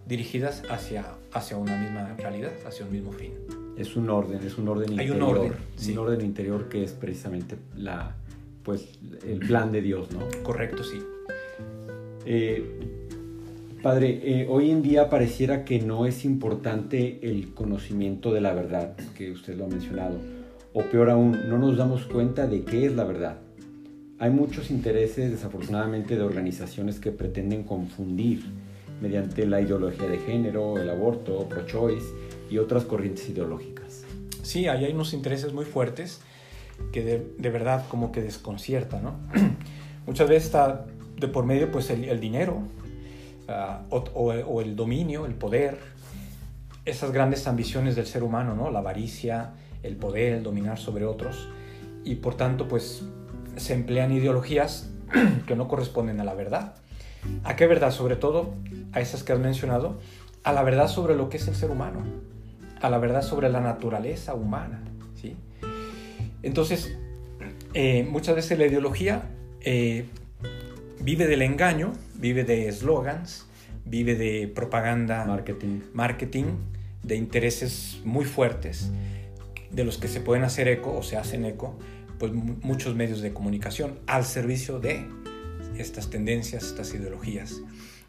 Dirigidas 0.07 0.63
hacia, 0.71 1.05
hacia 1.35 1.59
una 1.59 1.77
misma 1.77 2.15
realidad, 2.17 2.53
hacia 2.67 2.87
un 2.87 2.93
mismo 2.93 3.13
fin. 3.13 3.35
Es 3.77 3.95
un 3.95 4.09
orden, 4.09 4.43
es 4.43 4.57
un 4.57 4.69
orden 4.69 4.99
Hay 4.99 5.07
interior. 5.07 5.17
un 5.17 5.37
orden, 5.37 5.53
Un 5.91 5.99
orden 5.99 6.21
interior 6.23 6.71
que 6.71 6.83
es 6.83 6.93
precisamente 6.93 7.59
la, 7.77 8.17
pues, 8.63 8.89
el 9.23 9.41
plan 9.41 9.71
de 9.71 9.83
Dios, 9.83 10.11
¿no? 10.13 10.21
Correcto, 10.43 10.83
sí. 10.83 10.99
Eh, 12.25 13.06
padre, 13.83 14.21
eh, 14.23 14.47
hoy 14.49 14.71
en 14.71 14.83
día 14.83 15.09
pareciera 15.11 15.65
que 15.65 15.81
no 15.81 16.07
es 16.07 16.25
importante 16.25 17.21
el 17.23 17.55
conocimiento 17.55 18.33
de 18.33 18.41
la 18.41 18.53
verdad, 18.53 18.97
que 19.17 19.31
usted 19.31 19.57
lo 19.57 19.65
ha 19.65 19.69
mencionado. 19.69 20.19
O 20.73 20.83
peor 20.83 21.11
aún, 21.11 21.49
no 21.49 21.59
nos 21.59 21.77
damos 21.77 22.05
cuenta 22.05 22.47
de 22.47 22.63
qué 22.63 22.87
es 22.87 22.93
la 22.93 23.05
verdad. 23.05 23.39
Hay 24.19 24.31
muchos 24.31 24.71
intereses, 24.71 25.31
desafortunadamente, 25.31 26.17
de 26.17 26.23
organizaciones 26.23 27.01
que 27.01 27.13
pretenden 27.13 27.65
confundir 27.65 28.45
mediante 29.01 29.47
la 29.47 29.61
ideología 29.61 30.09
de 30.09 30.19
género, 30.19 30.79
el 30.79 30.89
aborto, 30.89 31.47
pro-choice 31.49 32.07
y 32.51 32.59
otras 32.59 32.85
corrientes 32.85 33.29
ideológicas. 33.29 34.05
Sí, 34.43 34.69
ahí 34.69 34.85
hay 34.85 34.93
unos 34.93 35.13
intereses 35.13 35.53
muy 35.53 35.65
fuertes 35.65 36.21
que 36.93 37.03
de, 37.39 37.51
verdad 37.51 37.85
como 37.89 38.13
que 38.13 38.23
desconciertan, 38.23 39.03
¿no? 39.03 39.17
Muchas 40.07 40.29
veces 40.29 40.47
está 40.47 40.87
de 41.19 41.29
por 41.29 41.45
medio 41.45 41.71
pues 41.71 41.91
el, 41.91 42.21
dinero 42.21 42.63
o, 43.91 43.97
o, 43.97 44.61
el 44.61 44.77
dominio, 44.77 45.27
el 45.27 45.35
poder, 45.35 45.79
esas 46.85 47.13
grandes 47.13 47.47
ambiciones 47.47 47.97
del 47.97 48.07
ser 48.07 48.23
humano, 48.23 48.55
¿no? 48.55 48.71
La 48.71 48.81
avaricia, 48.81 49.53
el 49.83 49.97
poder, 49.97 50.35
el 50.35 50.43
dominar 50.43 50.79
sobre 50.79 51.05
otros 51.05 51.49
y 52.05 52.17
por 52.17 52.37
tanto 52.37 52.69
pues 52.69 53.03
se 53.57 53.75
emplean 53.75 54.13
ideologías 54.13 54.91
que 55.47 55.57
no 55.57 55.69
corresponden 55.69 56.21
a 56.21 56.25
la 56.25 56.35
verdad. 56.35 56.75
¿A 57.43 57.57
qué 57.57 57.67
verdad? 57.67 57.91
Sobre 57.91 58.17
todo 58.17 58.55
a 58.93 59.01
esas 59.01 59.25
que 59.25 59.33
has 59.33 59.39
mencionado, 59.39 59.99
a 60.45 60.53
la 60.53 60.63
verdad 60.63 60.89
sobre 60.89 61.17
lo 61.17 61.29
que 61.29 61.39
es 61.39 61.49
el 61.49 61.57
ser 61.57 61.71
humano, 61.71 62.05
a 62.81 62.89
la 62.89 62.99
verdad 62.99 63.23
sobre 63.23 63.49
la 63.49 63.61
naturaleza 63.61 64.35
humana. 64.35 64.81
¿sí? 65.21 65.37
Entonces, 66.43 66.97
eh, 67.75 68.07
muchas 68.09 68.37
veces 68.37 68.59
la 68.59 68.67
ideología 68.67 69.23
eh, 69.61 70.07
vive 71.07 71.29
del 71.29 71.43
engaño, 71.43 71.93
vive 72.17 72.43
de 72.43 72.67
eslogans, 72.67 73.47
vive 73.85 74.17
de 74.17 74.49
propaganda, 74.49 75.25
marketing. 75.25 75.83
marketing, 75.93 76.45
de 77.05 77.15
intereses 77.15 78.01
muy 78.05 78.25
fuertes, 78.25 78.91
de 79.71 79.85
los 79.85 79.99
que 79.99 80.09
se 80.09 80.21
pueden 80.21 80.43
hacer 80.43 80.67
eco 80.67 80.93
o 80.93 81.05
se 81.05 81.17
hacen 81.17 81.45
eco 81.45 81.79
pues, 82.19 82.33
muchos 82.33 82.97
medios 82.97 83.21
de 83.21 83.33
comunicación 83.33 84.01
al 84.09 84.25
servicio 84.25 84.81
de 84.81 85.07
estas 85.79 86.11
tendencias, 86.11 86.65
estas 86.65 86.93
ideologías. 86.93 87.63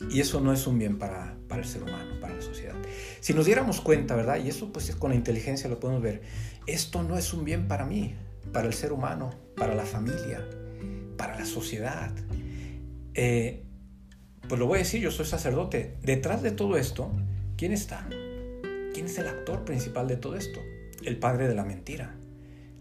Y 0.10 0.20
eso 0.20 0.42
no 0.42 0.52
es 0.52 0.66
un 0.66 0.80
bien 0.80 0.98
para, 0.98 1.36
para, 1.48 1.62
el 1.62 1.68
ser 1.68 1.84
humano, 1.84 2.20
para 2.20 2.34
la 2.34 2.42
sociedad. 2.42 2.74
Si 3.20 3.32
nos 3.36 3.46
diéramos 3.46 3.80
cuenta, 3.80 4.16
¿verdad? 4.16 4.40
Y 4.44 4.50
eso 4.50 4.74
pues 4.74 4.96
con 4.96 5.12
la 5.12 5.16
inteligencia 5.16 5.70
lo 5.70 5.80
podemos 5.80 6.02
ver. 6.02 6.24
Esto 6.66 7.04
no 7.04 7.16
es 7.16 7.32
un 7.32 7.46
bien 7.46 7.68
para 7.68 7.86
mí, 7.86 8.16
para 8.52 8.66
el 8.66 8.74
ser 8.74 8.92
humano, 8.92 9.36
para 9.56 9.76
la 9.76 9.86
familia, 9.86 10.44
para 11.16 11.38
la 11.38 11.46
sociedad. 11.46 12.12
Eh, 13.18 13.64
pues 14.48 14.60
lo 14.60 14.68
voy 14.68 14.78
a 14.78 14.80
decir, 14.80 15.02
yo 15.02 15.12
soy 15.12 15.26
sacerdote. 15.26 15.98
Detrás 16.04 16.42
de 16.42 16.52
todo 16.52 16.78
esto, 16.78 17.12
¿quién 17.58 17.74
está? 17.74 18.08
¿Quién 18.94 19.08
es 19.08 19.18
el 19.18 19.28
actor 19.28 19.66
principal 19.66 20.08
de 20.08 20.16
todo 20.16 20.36
esto? 20.36 20.62
El 21.04 21.18
padre 21.18 21.48
de 21.48 21.56
la 21.56 21.66
mentira. 21.66 22.16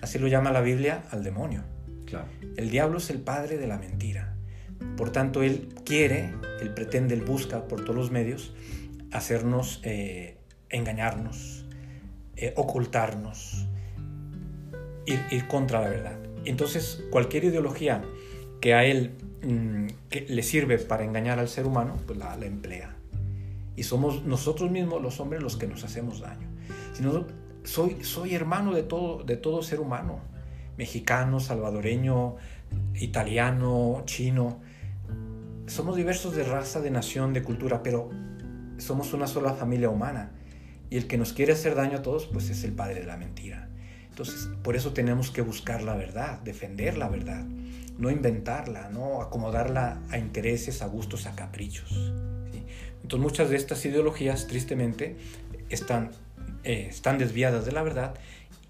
Así 0.00 0.18
lo 0.18 0.28
llama 0.28 0.52
la 0.52 0.60
Biblia 0.60 1.04
al 1.10 1.24
demonio. 1.24 1.64
Claro. 2.04 2.28
El 2.56 2.70
diablo 2.70 2.98
es 2.98 3.10
el 3.10 3.18
padre 3.18 3.56
de 3.56 3.66
la 3.66 3.78
mentira. 3.78 4.36
Por 4.96 5.10
tanto, 5.10 5.42
él 5.42 5.74
quiere, 5.84 6.34
él 6.60 6.72
pretende, 6.74 7.14
él 7.14 7.22
busca 7.22 7.66
por 7.66 7.82
todos 7.82 7.96
los 7.96 8.10
medios 8.10 8.54
hacernos 9.10 9.80
eh, 9.84 10.36
engañarnos, 10.68 11.64
eh, 12.36 12.52
ocultarnos, 12.56 13.66
ir, 15.06 15.46
contra 15.48 15.80
la 15.80 15.88
verdad. 15.88 16.18
Entonces, 16.44 17.02
cualquier 17.10 17.44
ideología 17.44 18.02
que 18.60 18.74
a 18.74 18.84
él 18.84 19.12
mm, 19.46 19.86
que 20.10 20.26
le 20.28 20.42
sirve 20.42 20.78
para 20.78 21.04
engañar 21.04 21.38
al 21.38 21.48
ser 21.48 21.66
humano, 21.66 21.96
pues 22.06 22.18
la, 22.18 22.34
emplea. 22.34 22.96
Y 23.76 23.82
somos 23.82 24.24
nosotros 24.24 24.70
mismos 24.70 25.02
los 25.02 25.20
hombres 25.20 25.42
los 25.42 25.56
que 25.56 25.66
nos 25.66 25.84
hacemos 25.84 26.20
daño. 26.20 26.48
Si 26.92 27.02
no, 27.02 27.26
soy, 27.64 28.04
soy 28.04 28.34
hermano 28.34 28.74
de 28.74 28.82
todo, 28.82 29.22
de 29.22 29.36
todo 29.36 29.62
ser 29.62 29.80
humano, 29.80 30.20
mexicano, 30.78 31.40
salvadoreño, 31.40 32.36
italiano, 32.94 34.02
chino. 34.06 34.60
Somos 35.66 35.96
diversos 35.96 36.34
de 36.34 36.44
raza, 36.44 36.80
de 36.80 36.90
nación, 36.90 37.32
de 37.32 37.42
cultura, 37.42 37.82
pero 37.82 38.10
somos 38.78 39.12
una 39.12 39.26
sola 39.26 39.52
familia 39.52 39.90
humana. 39.90 40.32
Y 40.88 40.96
el 40.96 41.06
que 41.06 41.18
nos 41.18 41.32
quiere 41.32 41.52
hacer 41.52 41.74
daño 41.74 41.98
a 41.98 42.02
todos, 42.02 42.26
pues 42.26 42.50
es 42.50 42.62
el 42.64 42.72
padre 42.72 43.00
de 43.00 43.06
la 43.06 43.16
mentira. 43.16 43.68
Entonces, 44.16 44.48
por 44.62 44.76
eso 44.76 44.94
tenemos 44.94 45.30
que 45.30 45.42
buscar 45.42 45.82
la 45.82 45.94
verdad, 45.94 46.40
defender 46.40 46.96
la 46.96 47.10
verdad, 47.10 47.44
no 47.98 48.10
inventarla, 48.10 48.88
no 48.88 49.20
acomodarla 49.20 50.00
a 50.08 50.16
intereses, 50.16 50.80
a 50.80 50.86
gustos, 50.86 51.26
a 51.26 51.36
caprichos. 51.36 52.14
Entonces, 53.02 53.22
muchas 53.22 53.50
de 53.50 53.56
estas 53.56 53.84
ideologías, 53.84 54.46
tristemente, 54.46 55.16
están 55.68 56.12
eh, 56.64 56.86
están 56.88 57.18
desviadas 57.18 57.66
de 57.66 57.72
la 57.72 57.82
verdad 57.82 58.14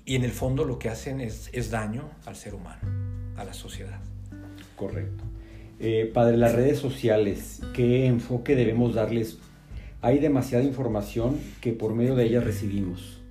y 0.04 0.16
en 0.16 0.24
el 0.24 0.32
fondo 0.32 0.64
lo 0.64 0.80
que 0.80 0.90
hacen 0.90 1.20
es, 1.22 1.48
es 1.52 1.70
daño 1.70 2.10
al 2.26 2.36
ser 2.36 2.54
humano, 2.54 2.80
a 3.36 3.44
la 3.44 3.54
sociedad. 3.54 4.00
Correcto. 4.76 5.22
Eh, 5.78 6.10
padre, 6.12 6.36
las 6.36 6.54
redes 6.54 6.78
sociales, 6.78 7.62
¿qué 7.72 8.06
enfoque 8.06 8.56
debemos 8.56 8.94
darles? 8.94 9.38
Hay 10.02 10.18
demasiada 10.18 10.64
información 10.64 11.38
que 11.60 11.72
por 11.72 11.94
medio 11.94 12.16
de 12.16 12.24
ellas 12.24 12.42
recibimos. 12.42 13.22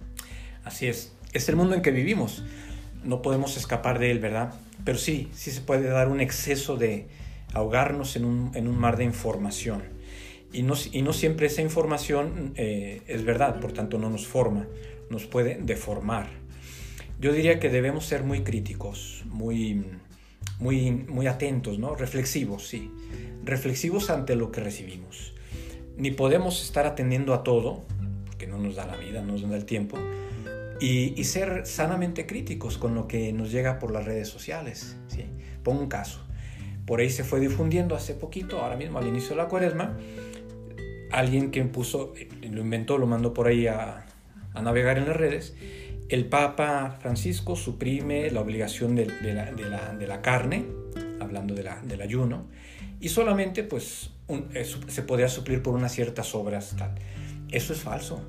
Así 0.63 0.87
es, 0.87 1.14
es 1.37 1.49
el 1.49 1.55
mundo 1.55 1.75
en 1.75 1.81
que 1.81 1.91
vivimos. 1.91 2.43
No 3.03 3.21
podemos 3.21 3.57
escapar 3.57 3.99
de 3.99 4.11
él, 4.11 4.19
¿verdad? 4.19 4.53
Pero 4.83 4.97
sí, 4.97 5.29
sí 5.33 5.51
se 5.51 5.61
puede 5.61 5.87
dar 5.87 6.09
un 6.09 6.21
exceso 6.21 6.75
de 6.75 7.07
ahogarnos 7.53 8.15
en 8.15 8.25
un, 8.25 8.51
en 8.55 8.67
un 8.67 8.77
mar 8.77 8.97
de 8.97 9.03
información 9.03 9.95
y 10.55 10.63
no, 10.63 10.75
y 10.91 11.01
no 11.01 11.11
siempre 11.11 11.47
esa 11.47 11.61
información 11.61 12.53
eh, 12.55 13.01
es 13.07 13.25
verdad, 13.25 13.59
por 13.59 13.73
tanto 13.73 13.97
no 13.97 14.09
nos 14.09 14.25
forma, 14.25 14.67
nos 15.09 15.25
puede 15.25 15.59
deformar. 15.61 16.29
Yo 17.19 17.33
diría 17.33 17.59
que 17.59 17.69
debemos 17.69 18.05
ser 18.05 18.23
muy 18.23 18.41
críticos, 18.43 19.23
muy, 19.25 19.83
muy, 20.59 20.91
muy 20.91 21.27
atentos, 21.27 21.77
¿no? 21.77 21.95
reflexivos, 21.95 22.67
sí, 22.67 22.89
reflexivos 23.43 24.09
ante 24.09 24.37
lo 24.37 24.51
que 24.51 24.61
recibimos. 24.61 25.33
Ni 25.97 26.11
podemos 26.11 26.63
estar 26.63 26.85
atendiendo 26.85 27.33
a 27.33 27.43
todo, 27.43 27.83
porque 28.25 28.47
no 28.47 28.57
nos 28.57 28.75
da 28.75 28.85
la 28.85 28.95
vida, 28.95 29.21
no 29.23 29.33
nos 29.33 29.49
da 29.49 29.57
el 29.57 29.65
tiempo, 29.65 29.97
y, 30.79 31.19
y 31.19 31.23
ser 31.23 31.65
sanamente 31.65 32.25
críticos 32.25 32.77
con 32.77 32.95
lo 32.95 33.07
que 33.07 33.31
nos 33.33 33.51
llega 33.51 33.79
por 33.79 33.91
las 33.91 34.05
redes 34.05 34.27
sociales. 34.27 34.97
¿sí? 35.07 35.25
Pongo 35.63 35.81
un 35.81 35.89
caso. 35.89 36.25
Por 36.85 36.99
ahí 36.99 37.09
se 37.09 37.23
fue 37.23 37.39
difundiendo 37.39 37.95
hace 37.95 38.13
poquito, 38.13 38.59
ahora 38.59 38.77
mismo 38.77 38.99
al 38.99 39.07
inicio 39.07 39.31
de 39.31 39.37
la 39.37 39.47
cuaresma, 39.47 39.97
alguien 41.11 41.51
que 41.51 41.63
puso, 41.63 42.13
lo 42.43 42.61
inventó, 42.61 42.97
lo 42.97 43.07
mandó 43.07 43.33
por 43.33 43.47
ahí 43.47 43.67
a, 43.67 44.05
navegar 44.61 44.97
en 44.97 45.07
las 45.07 45.17
redes, 45.17 45.55
el 46.07 46.27
Papa 46.27 46.97
Francisco 47.01 47.55
suprime 47.55 48.29
la 48.29 48.41
obligación 48.41 48.95
de, 48.95 49.07
la, 50.07 50.21
carne, 50.21 50.65
hablando 51.19 51.55
del 51.55 52.01
ayuno, 52.01 52.45
y 52.99 53.09
solamente 53.09 53.63
pues 53.63 54.11
se 54.87 55.01
podía 55.01 55.27
suplir 55.27 55.61
por 55.61 55.73
unas 55.73 55.91
ciertas 55.91 56.33
obras. 56.35 56.75
Tal. 56.77 56.95
Eso 57.51 57.73
es 57.73 57.79
falso. 57.79 58.23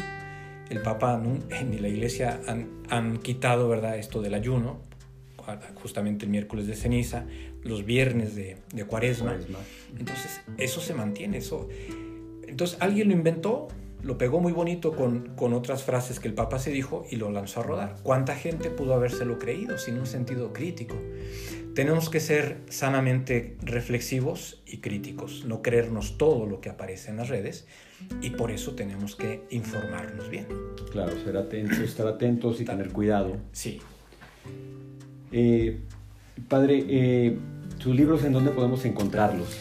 El 0.71 0.83
Papa 0.83 1.21
ni 1.21 1.79
la 1.79 1.89
Iglesia 1.89 2.41
han, 2.47 3.19
quitado 3.19 3.69
¿verdad? 3.69 3.99
esto 3.99 4.21
del 4.21 4.35
ayuno, 4.35 4.81
justamente 5.77 6.25
el 6.25 6.31
miércoles 6.31 6.67
de 6.67 6.75
ceniza, 6.75 7.25
los 7.63 7.85
viernes 7.85 8.35
de, 8.35 8.57
de 8.73 8.85
cuaresma. 8.85 9.33
Cuaresma. 9.33 9.59
Entonces, 9.99 10.41
eso 10.59 10.81
se 10.81 10.95
mantiene. 10.95 11.39
Eso. 11.39 11.69
Entonces, 12.47 12.79
alguien 12.81 13.09
lo 13.09 13.15
inventó, 13.15 13.69
lo 14.07 14.19
pegó 14.19 14.41
muy 14.41 14.53
bonito 14.53 14.93
con, 14.93 15.35
con 15.35 15.53
otras 15.53 15.83
frases 15.83 16.21
que 16.21 16.29
el 16.29 16.35
Papa 16.35 16.61
se 16.61 16.71
dijo 16.71 17.05
y 17.11 17.17
lo 17.17 17.31
lanzó 17.33 17.61
a 17.61 17.63
rodar. 17.65 17.97
¿Cuánta 18.05 18.37
gente 18.37 18.71
pudo 18.71 18.95
habérselo 18.95 19.39
creído 19.39 19.79
sin 19.79 19.99
un 19.99 20.07
sentido 20.07 20.53
crítico? 20.53 20.95
Tenemos 21.75 22.09
que 22.09 22.21
ser 22.21 22.61
sanamente 22.69 23.57
reflexivos 23.63 24.63
y 24.65 24.79
críticos, 24.79 25.45
no 25.45 25.61
creernos 25.61 26.19
todo 26.19 26.47
lo 26.47 26.61
que 26.61 26.71
aparece 26.71 27.11
en 27.11 27.17
las 27.17 27.29
redes 27.29 27.67
y 28.23 28.31
por 28.31 28.53
eso 28.53 28.77
tenemos 28.77 29.17
que 29.17 29.43
informarnos 29.51 30.31
bien. 30.31 30.47
Claro, 30.93 31.13
ser 31.25 31.37
atentos, 31.37 31.79
estar 31.81 32.07
atentos 32.07 32.61
y 32.61 32.65
tener 32.65 32.93
cuidado. 32.93 33.37
Sí. 33.51 33.81
Eh, 35.33 35.81
padre, 36.49 36.85
eh, 36.89 37.39
¿sus 37.79 37.95
libros 37.95 38.23
en 38.25 38.33
dónde 38.33 38.53
podemos 38.53 38.85
encontrarlos? 38.85 39.59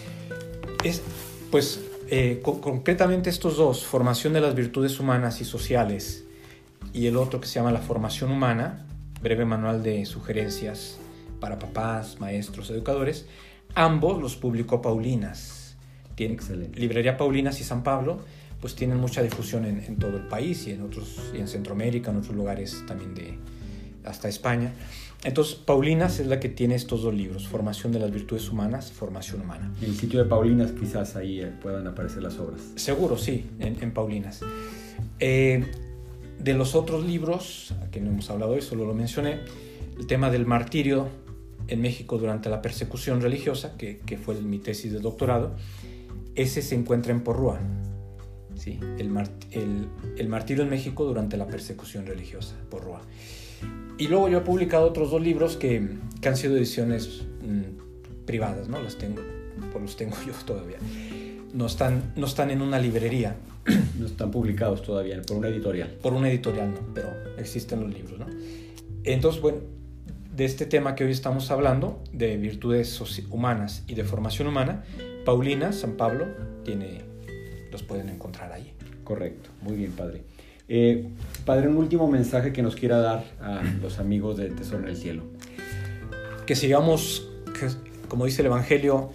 Es, 0.83 1.01
pues 1.49 1.81
eh, 2.09 2.39
co- 2.43 2.61
concretamente 2.61 3.29
estos 3.29 3.57
dos, 3.57 3.85
Formación 3.85 4.33
de 4.33 4.41
las 4.41 4.55
Virtudes 4.55 4.99
Humanas 4.99 5.41
y 5.41 5.45
Sociales, 5.45 6.23
y 6.93 7.07
el 7.07 7.17
otro 7.17 7.39
que 7.41 7.47
se 7.47 7.55
llama 7.55 7.71
La 7.71 7.79
Formación 7.81 8.31
Humana, 8.31 8.85
breve 9.21 9.45
manual 9.45 9.83
de 9.83 10.05
sugerencias 10.05 10.97
para 11.39 11.59
papás, 11.59 12.19
maestros, 12.19 12.69
educadores, 12.69 13.25
ambos 13.73 14.21
los 14.21 14.35
publicó 14.35 14.81
Paulinas. 14.81 15.75
Tiene, 16.15 16.35
Excelente. 16.35 16.79
Librería 16.79 17.17
Paulinas 17.17 17.59
y 17.59 17.63
San 17.63 17.83
Pablo, 17.83 18.21
pues 18.61 18.75
tienen 18.75 18.97
mucha 18.97 19.21
difusión 19.21 19.65
en, 19.65 19.79
en 19.83 19.97
todo 19.97 20.15
el 20.15 20.27
país 20.27 20.65
y 20.67 20.71
en 20.71 20.81
otros, 20.83 21.31
y 21.35 21.39
en 21.39 21.47
Centroamérica, 21.47 22.11
en 22.11 22.17
otros 22.17 22.35
lugares 22.35 22.83
también 22.87 23.13
de 23.13 23.37
hasta 24.05 24.29
España. 24.29 24.71
Entonces, 25.25 25.55
Paulinas 25.55 26.19
es 26.19 26.27
la 26.27 26.39
que 26.39 26.49
tiene 26.49 26.75
estos 26.75 27.01
dos 27.01 27.13
libros, 27.13 27.47
Formación 27.47 27.91
de 27.91 27.99
las 27.99 28.11
Virtudes 28.11 28.47
Humanas, 28.49 28.91
Formación 28.91 29.41
Humana. 29.41 29.73
En 29.81 29.89
el 29.89 29.95
sitio 29.97 30.23
de 30.23 30.29
Paulinas 30.29 30.71
quizás 30.71 31.15
ahí 31.15 31.41
eh, 31.41 31.51
puedan 31.61 31.87
aparecer 31.87 32.21
las 32.21 32.37
obras. 32.37 32.61
Seguro, 32.75 33.17
sí, 33.17 33.49
en, 33.59 33.81
en 33.81 33.91
Paulinas. 33.91 34.41
Eh, 35.19 35.65
de 36.39 36.53
los 36.53 36.75
otros 36.75 37.05
libros, 37.05 37.73
que 37.91 37.99
no 38.01 38.11
hemos 38.11 38.29
hablado 38.29 38.51
hoy, 38.53 38.61
solo 38.61 38.85
lo 38.85 38.93
mencioné, 38.93 39.39
el 39.97 40.05
tema 40.05 40.29
del 40.29 40.45
martirio 40.45 41.07
en 41.67 41.81
México 41.81 42.19
durante 42.19 42.49
la 42.49 42.61
persecución 42.61 43.19
religiosa, 43.19 43.75
que, 43.77 43.97
que 44.05 44.17
fue 44.17 44.35
mi 44.41 44.59
tesis 44.59 44.93
de 44.93 44.99
doctorado, 44.99 45.55
ese 46.35 46.61
se 46.61 46.75
encuentra 46.75 47.11
en 47.11 47.21
Porrúa. 47.21 47.59
Sí, 48.55 48.79
el, 48.99 49.09
mar- 49.09 49.31
el- 49.51 49.87
el 50.17 50.29
martirio 50.29 50.63
en 50.63 50.69
México 50.69 51.03
durante 51.03 51.35
la 51.35 51.47
persecución 51.47 52.05
religiosa, 52.05 52.53
Porrúa. 52.69 53.01
Y 53.97 54.07
luego 54.07 54.29
yo 54.29 54.39
he 54.39 54.41
publicado 54.41 54.85
otros 54.85 55.11
dos 55.11 55.21
libros 55.21 55.55
que, 55.55 55.87
que 56.21 56.27
han 56.27 56.35
sido 56.35 56.57
ediciones 56.57 57.23
mm, 57.41 58.25
privadas, 58.25 58.67
¿no? 58.67 58.81
Las 58.81 58.97
tengo, 58.97 59.21
pues 59.71 59.81
los 59.81 59.95
tengo 59.95 60.15
yo 60.27 60.33
todavía. 60.45 60.77
No 61.53 61.67
están, 61.67 62.11
no 62.15 62.25
están 62.25 62.51
en 62.51 62.61
una 62.61 62.79
librería, 62.79 63.37
No 63.97 64.05
están 64.05 64.31
publicados 64.31 64.83
todavía 64.83 65.21
por 65.21 65.37
una 65.37 65.47
editorial. 65.47 65.89
por 66.01 66.13
una 66.13 66.29
editorial 66.29 66.73
no, 66.73 66.79
pero 66.93 67.09
existen 67.37 67.81
los 67.81 67.93
libros, 67.93 68.19
¿no? 68.19 68.27
Entonces, 69.03 69.41
bueno, 69.41 69.59
de 70.35 70.45
este 70.45 70.65
tema 70.65 70.95
que 70.95 71.05
hoy 71.05 71.11
estamos 71.11 71.49
hablando, 71.49 72.03
de 72.11 72.37
virtudes 72.37 72.99
humanas 73.29 73.83
y 73.87 73.95
de 73.95 74.03
formación 74.03 74.47
humana, 74.47 74.83
Paulina, 75.23 75.71
San 75.71 75.93
Pablo, 75.93 76.27
tiene, 76.63 77.01
los 77.71 77.83
pueden 77.83 78.09
encontrar 78.09 78.51
ahí. 78.51 78.73
Correcto, 79.03 79.49
muy 79.61 79.75
bien, 79.75 79.91
padre. 79.91 80.23
Eh, 80.67 81.07
padre, 81.45 81.67
un 81.67 81.77
último 81.77 82.07
mensaje 82.07 82.51
que 82.51 82.61
nos 82.63 82.75
quiera 82.75 82.97
dar 82.97 83.23
a 83.39 83.61
los 83.81 83.99
amigos 83.99 84.37
de 84.37 84.49
Tesoro 84.49 84.79
en 84.83 84.89
el 84.89 84.97
Cielo. 84.97 85.23
Que 86.45 86.55
sigamos, 86.55 87.29
que- 87.59 87.69
como 88.07 88.25
dice 88.25 88.41
el 88.41 88.47
Evangelio, 88.47 89.11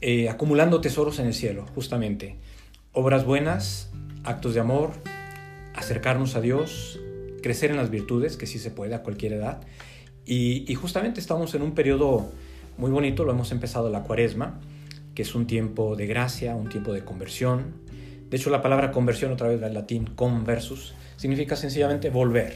eh, 0.00 0.28
acumulando 0.28 0.80
tesoros 0.80 1.18
en 1.18 1.26
el 1.26 1.34
cielo, 1.34 1.66
justamente. 1.74 2.36
Obras 2.92 3.24
buenas, 3.24 3.90
actos 4.24 4.54
de 4.54 4.60
amor, 4.60 4.90
acercarnos 5.74 6.34
a 6.34 6.40
Dios, 6.40 6.98
crecer 7.42 7.70
en 7.70 7.76
las 7.76 7.90
virtudes, 7.90 8.36
que 8.36 8.46
sí 8.46 8.58
se 8.58 8.70
puede 8.70 8.94
a 8.94 9.02
cualquier 9.02 9.34
edad. 9.34 9.60
Y, 10.26 10.70
y 10.70 10.74
justamente 10.74 11.20
estamos 11.20 11.54
en 11.54 11.62
un 11.62 11.72
periodo 11.74 12.30
muy 12.78 12.90
bonito, 12.90 13.24
lo 13.24 13.32
hemos 13.32 13.52
empezado 13.52 13.90
la 13.90 14.02
cuaresma, 14.02 14.60
que 15.14 15.22
es 15.22 15.34
un 15.34 15.46
tiempo 15.46 15.94
de 15.96 16.06
gracia, 16.06 16.54
un 16.54 16.68
tiempo 16.68 16.92
de 16.92 17.04
conversión. 17.04 17.74
De 18.32 18.38
hecho, 18.38 18.48
la 18.48 18.62
palabra 18.62 18.92
conversión, 18.92 19.30
otra 19.30 19.46
vez 19.46 19.60
del 19.60 19.74
latín 19.74 20.06
conversus, 20.06 20.94
significa 21.16 21.54
sencillamente 21.54 22.08
volver, 22.08 22.54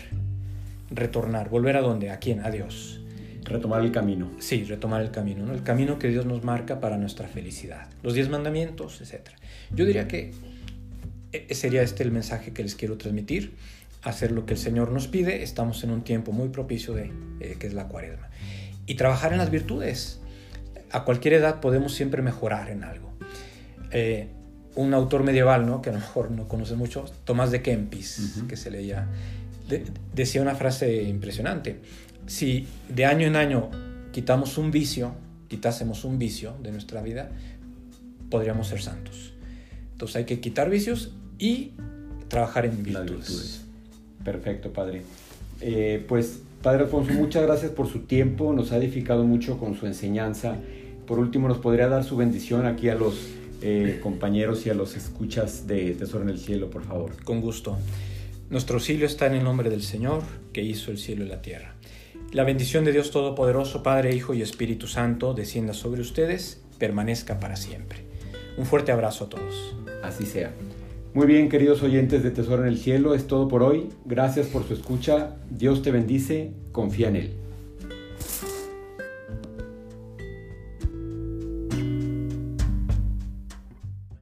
retornar. 0.90 1.50
¿Volver 1.50 1.76
a 1.76 1.82
dónde? 1.82 2.08
¿A 2.08 2.18
quién? 2.18 2.40
A 2.40 2.50
Dios. 2.50 3.02
Retomar 3.44 3.82
el 3.82 3.92
camino. 3.92 4.30
Sí, 4.38 4.64
retomar 4.64 5.02
el 5.02 5.10
camino, 5.10 5.44
¿no? 5.44 5.52
El 5.52 5.62
camino 5.62 5.98
que 5.98 6.08
Dios 6.08 6.24
nos 6.24 6.42
marca 6.44 6.80
para 6.80 6.96
nuestra 6.96 7.28
felicidad. 7.28 7.88
Los 8.02 8.14
diez 8.14 8.30
mandamientos, 8.30 9.02
etc. 9.02 9.28
Yo 9.70 9.84
diría 9.84 10.08
que 10.08 10.32
eh, 11.32 11.54
sería 11.54 11.82
este 11.82 12.04
el 12.04 12.10
mensaje 12.10 12.54
que 12.54 12.62
les 12.62 12.74
quiero 12.74 12.96
transmitir. 12.96 13.52
Hacer 14.02 14.32
lo 14.32 14.46
que 14.46 14.54
el 14.54 14.58
Señor 14.58 14.92
nos 14.92 15.08
pide. 15.08 15.42
Estamos 15.42 15.84
en 15.84 15.90
un 15.90 16.04
tiempo 16.04 16.32
muy 16.32 16.48
propicio 16.48 16.94
de 16.94 17.12
eh, 17.40 17.56
que 17.60 17.66
es 17.66 17.74
la 17.74 17.86
cuaresma. 17.86 18.30
Y 18.86 18.94
trabajar 18.94 19.32
en 19.32 19.38
las 19.38 19.50
virtudes. 19.50 20.22
A 20.90 21.04
cualquier 21.04 21.34
edad 21.34 21.60
podemos 21.60 21.92
siempre 21.92 22.22
mejorar 22.22 22.70
en 22.70 22.82
algo. 22.82 23.12
Eh, 23.90 24.30
un 24.76 24.94
autor 24.94 25.24
medieval, 25.24 25.66
¿no? 25.66 25.82
que 25.82 25.90
a 25.90 25.92
lo 25.92 25.98
mejor 25.98 26.30
no 26.30 26.46
conoce 26.48 26.74
mucho, 26.76 27.04
Tomás 27.24 27.50
de 27.50 27.62
Kempis, 27.62 28.42
que 28.48 28.56
se 28.56 28.70
leía, 28.70 29.08
de- 29.68 29.84
decía 30.14 30.42
una 30.42 30.54
frase 30.54 31.02
impresionante. 31.04 31.80
Si 32.26 32.66
de 32.88 33.04
año 33.06 33.26
en 33.26 33.36
año 33.36 33.70
quitamos 34.12 34.58
un 34.58 34.70
vicio, 34.70 35.14
quitásemos 35.48 36.04
un 36.04 36.18
vicio 36.18 36.54
de 36.62 36.72
nuestra 36.72 37.02
vida, 37.02 37.30
podríamos 38.30 38.68
ser 38.68 38.82
santos. 38.82 39.32
Entonces 39.92 40.16
hay 40.16 40.24
que 40.24 40.40
quitar 40.40 40.68
vicios 40.70 41.12
y 41.38 41.72
trabajar 42.28 42.66
en 42.66 42.82
virtudes. 42.82 43.62
Perfecto, 44.24 44.72
padre. 44.72 45.02
Eh, 45.60 46.04
pues, 46.08 46.40
padre 46.62 46.82
Alfonso, 46.84 47.12
muchas 47.14 47.42
gracias 47.44 47.70
por 47.70 47.88
su 47.88 48.00
tiempo. 48.00 48.52
Nos 48.52 48.72
ha 48.72 48.76
edificado 48.76 49.24
mucho 49.24 49.58
con 49.58 49.74
su 49.74 49.86
enseñanza. 49.86 50.56
Por 51.06 51.18
último, 51.20 51.46
¿nos 51.48 51.58
podría 51.58 51.88
dar 51.88 52.02
su 52.04 52.16
bendición 52.16 52.66
aquí 52.66 52.88
a 52.88 52.94
los 52.96 53.14
eh, 53.62 54.00
compañeros 54.02 54.66
y 54.66 54.70
a 54.70 54.74
los 54.74 54.96
escuchas 54.96 55.66
de 55.66 55.92
Tesoro 55.92 56.24
en 56.24 56.30
el 56.30 56.38
Cielo, 56.38 56.70
por 56.70 56.84
favor? 56.84 57.22
Con 57.24 57.40
gusto. 57.40 57.78
Nuestro 58.50 58.76
auxilio 58.76 59.06
está 59.06 59.26
en 59.26 59.34
el 59.34 59.44
nombre 59.44 59.70
del 59.70 59.82
Señor, 59.82 60.22
que 60.52 60.62
hizo 60.62 60.90
el 60.90 60.98
cielo 60.98 61.24
y 61.24 61.28
la 61.28 61.42
tierra. 61.42 61.74
La 62.32 62.44
bendición 62.44 62.84
de 62.84 62.92
Dios 62.92 63.10
Todopoderoso, 63.10 63.82
Padre, 63.82 64.14
Hijo 64.14 64.34
y 64.34 64.42
Espíritu 64.42 64.86
Santo, 64.86 65.34
descienda 65.34 65.74
sobre 65.74 66.00
ustedes, 66.00 66.62
permanezca 66.78 67.40
para 67.40 67.56
siempre. 67.56 68.00
Un 68.56 68.66
fuerte 68.66 68.92
abrazo 68.92 69.24
a 69.24 69.28
todos. 69.28 69.76
Así 70.02 70.26
sea. 70.26 70.52
Muy 71.14 71.26
bien, 71.26 71.48
queridos 71.48 71.82
oyentes 71.82 72.22
de 72.22 72.30
Tesoro 72.30 72.62
en 72.62 72.68
el 72.68 72.78
Cielo, 72.78 73.14
es 73.14 73.26
todo 73.26 73.48
por 73.48 73.62
hoy. 73.62 73.88
Gracias 74.04 74.46
por 74.46 74.66
su 74.66 74.74
escucha. 74.74 75.36
Dios 75.50 75.82
te 75.82 75.90
bendice. 75.90 76.52
Confía 76.72 77.08
en 77.08 77.16
Él. 77.16 77.45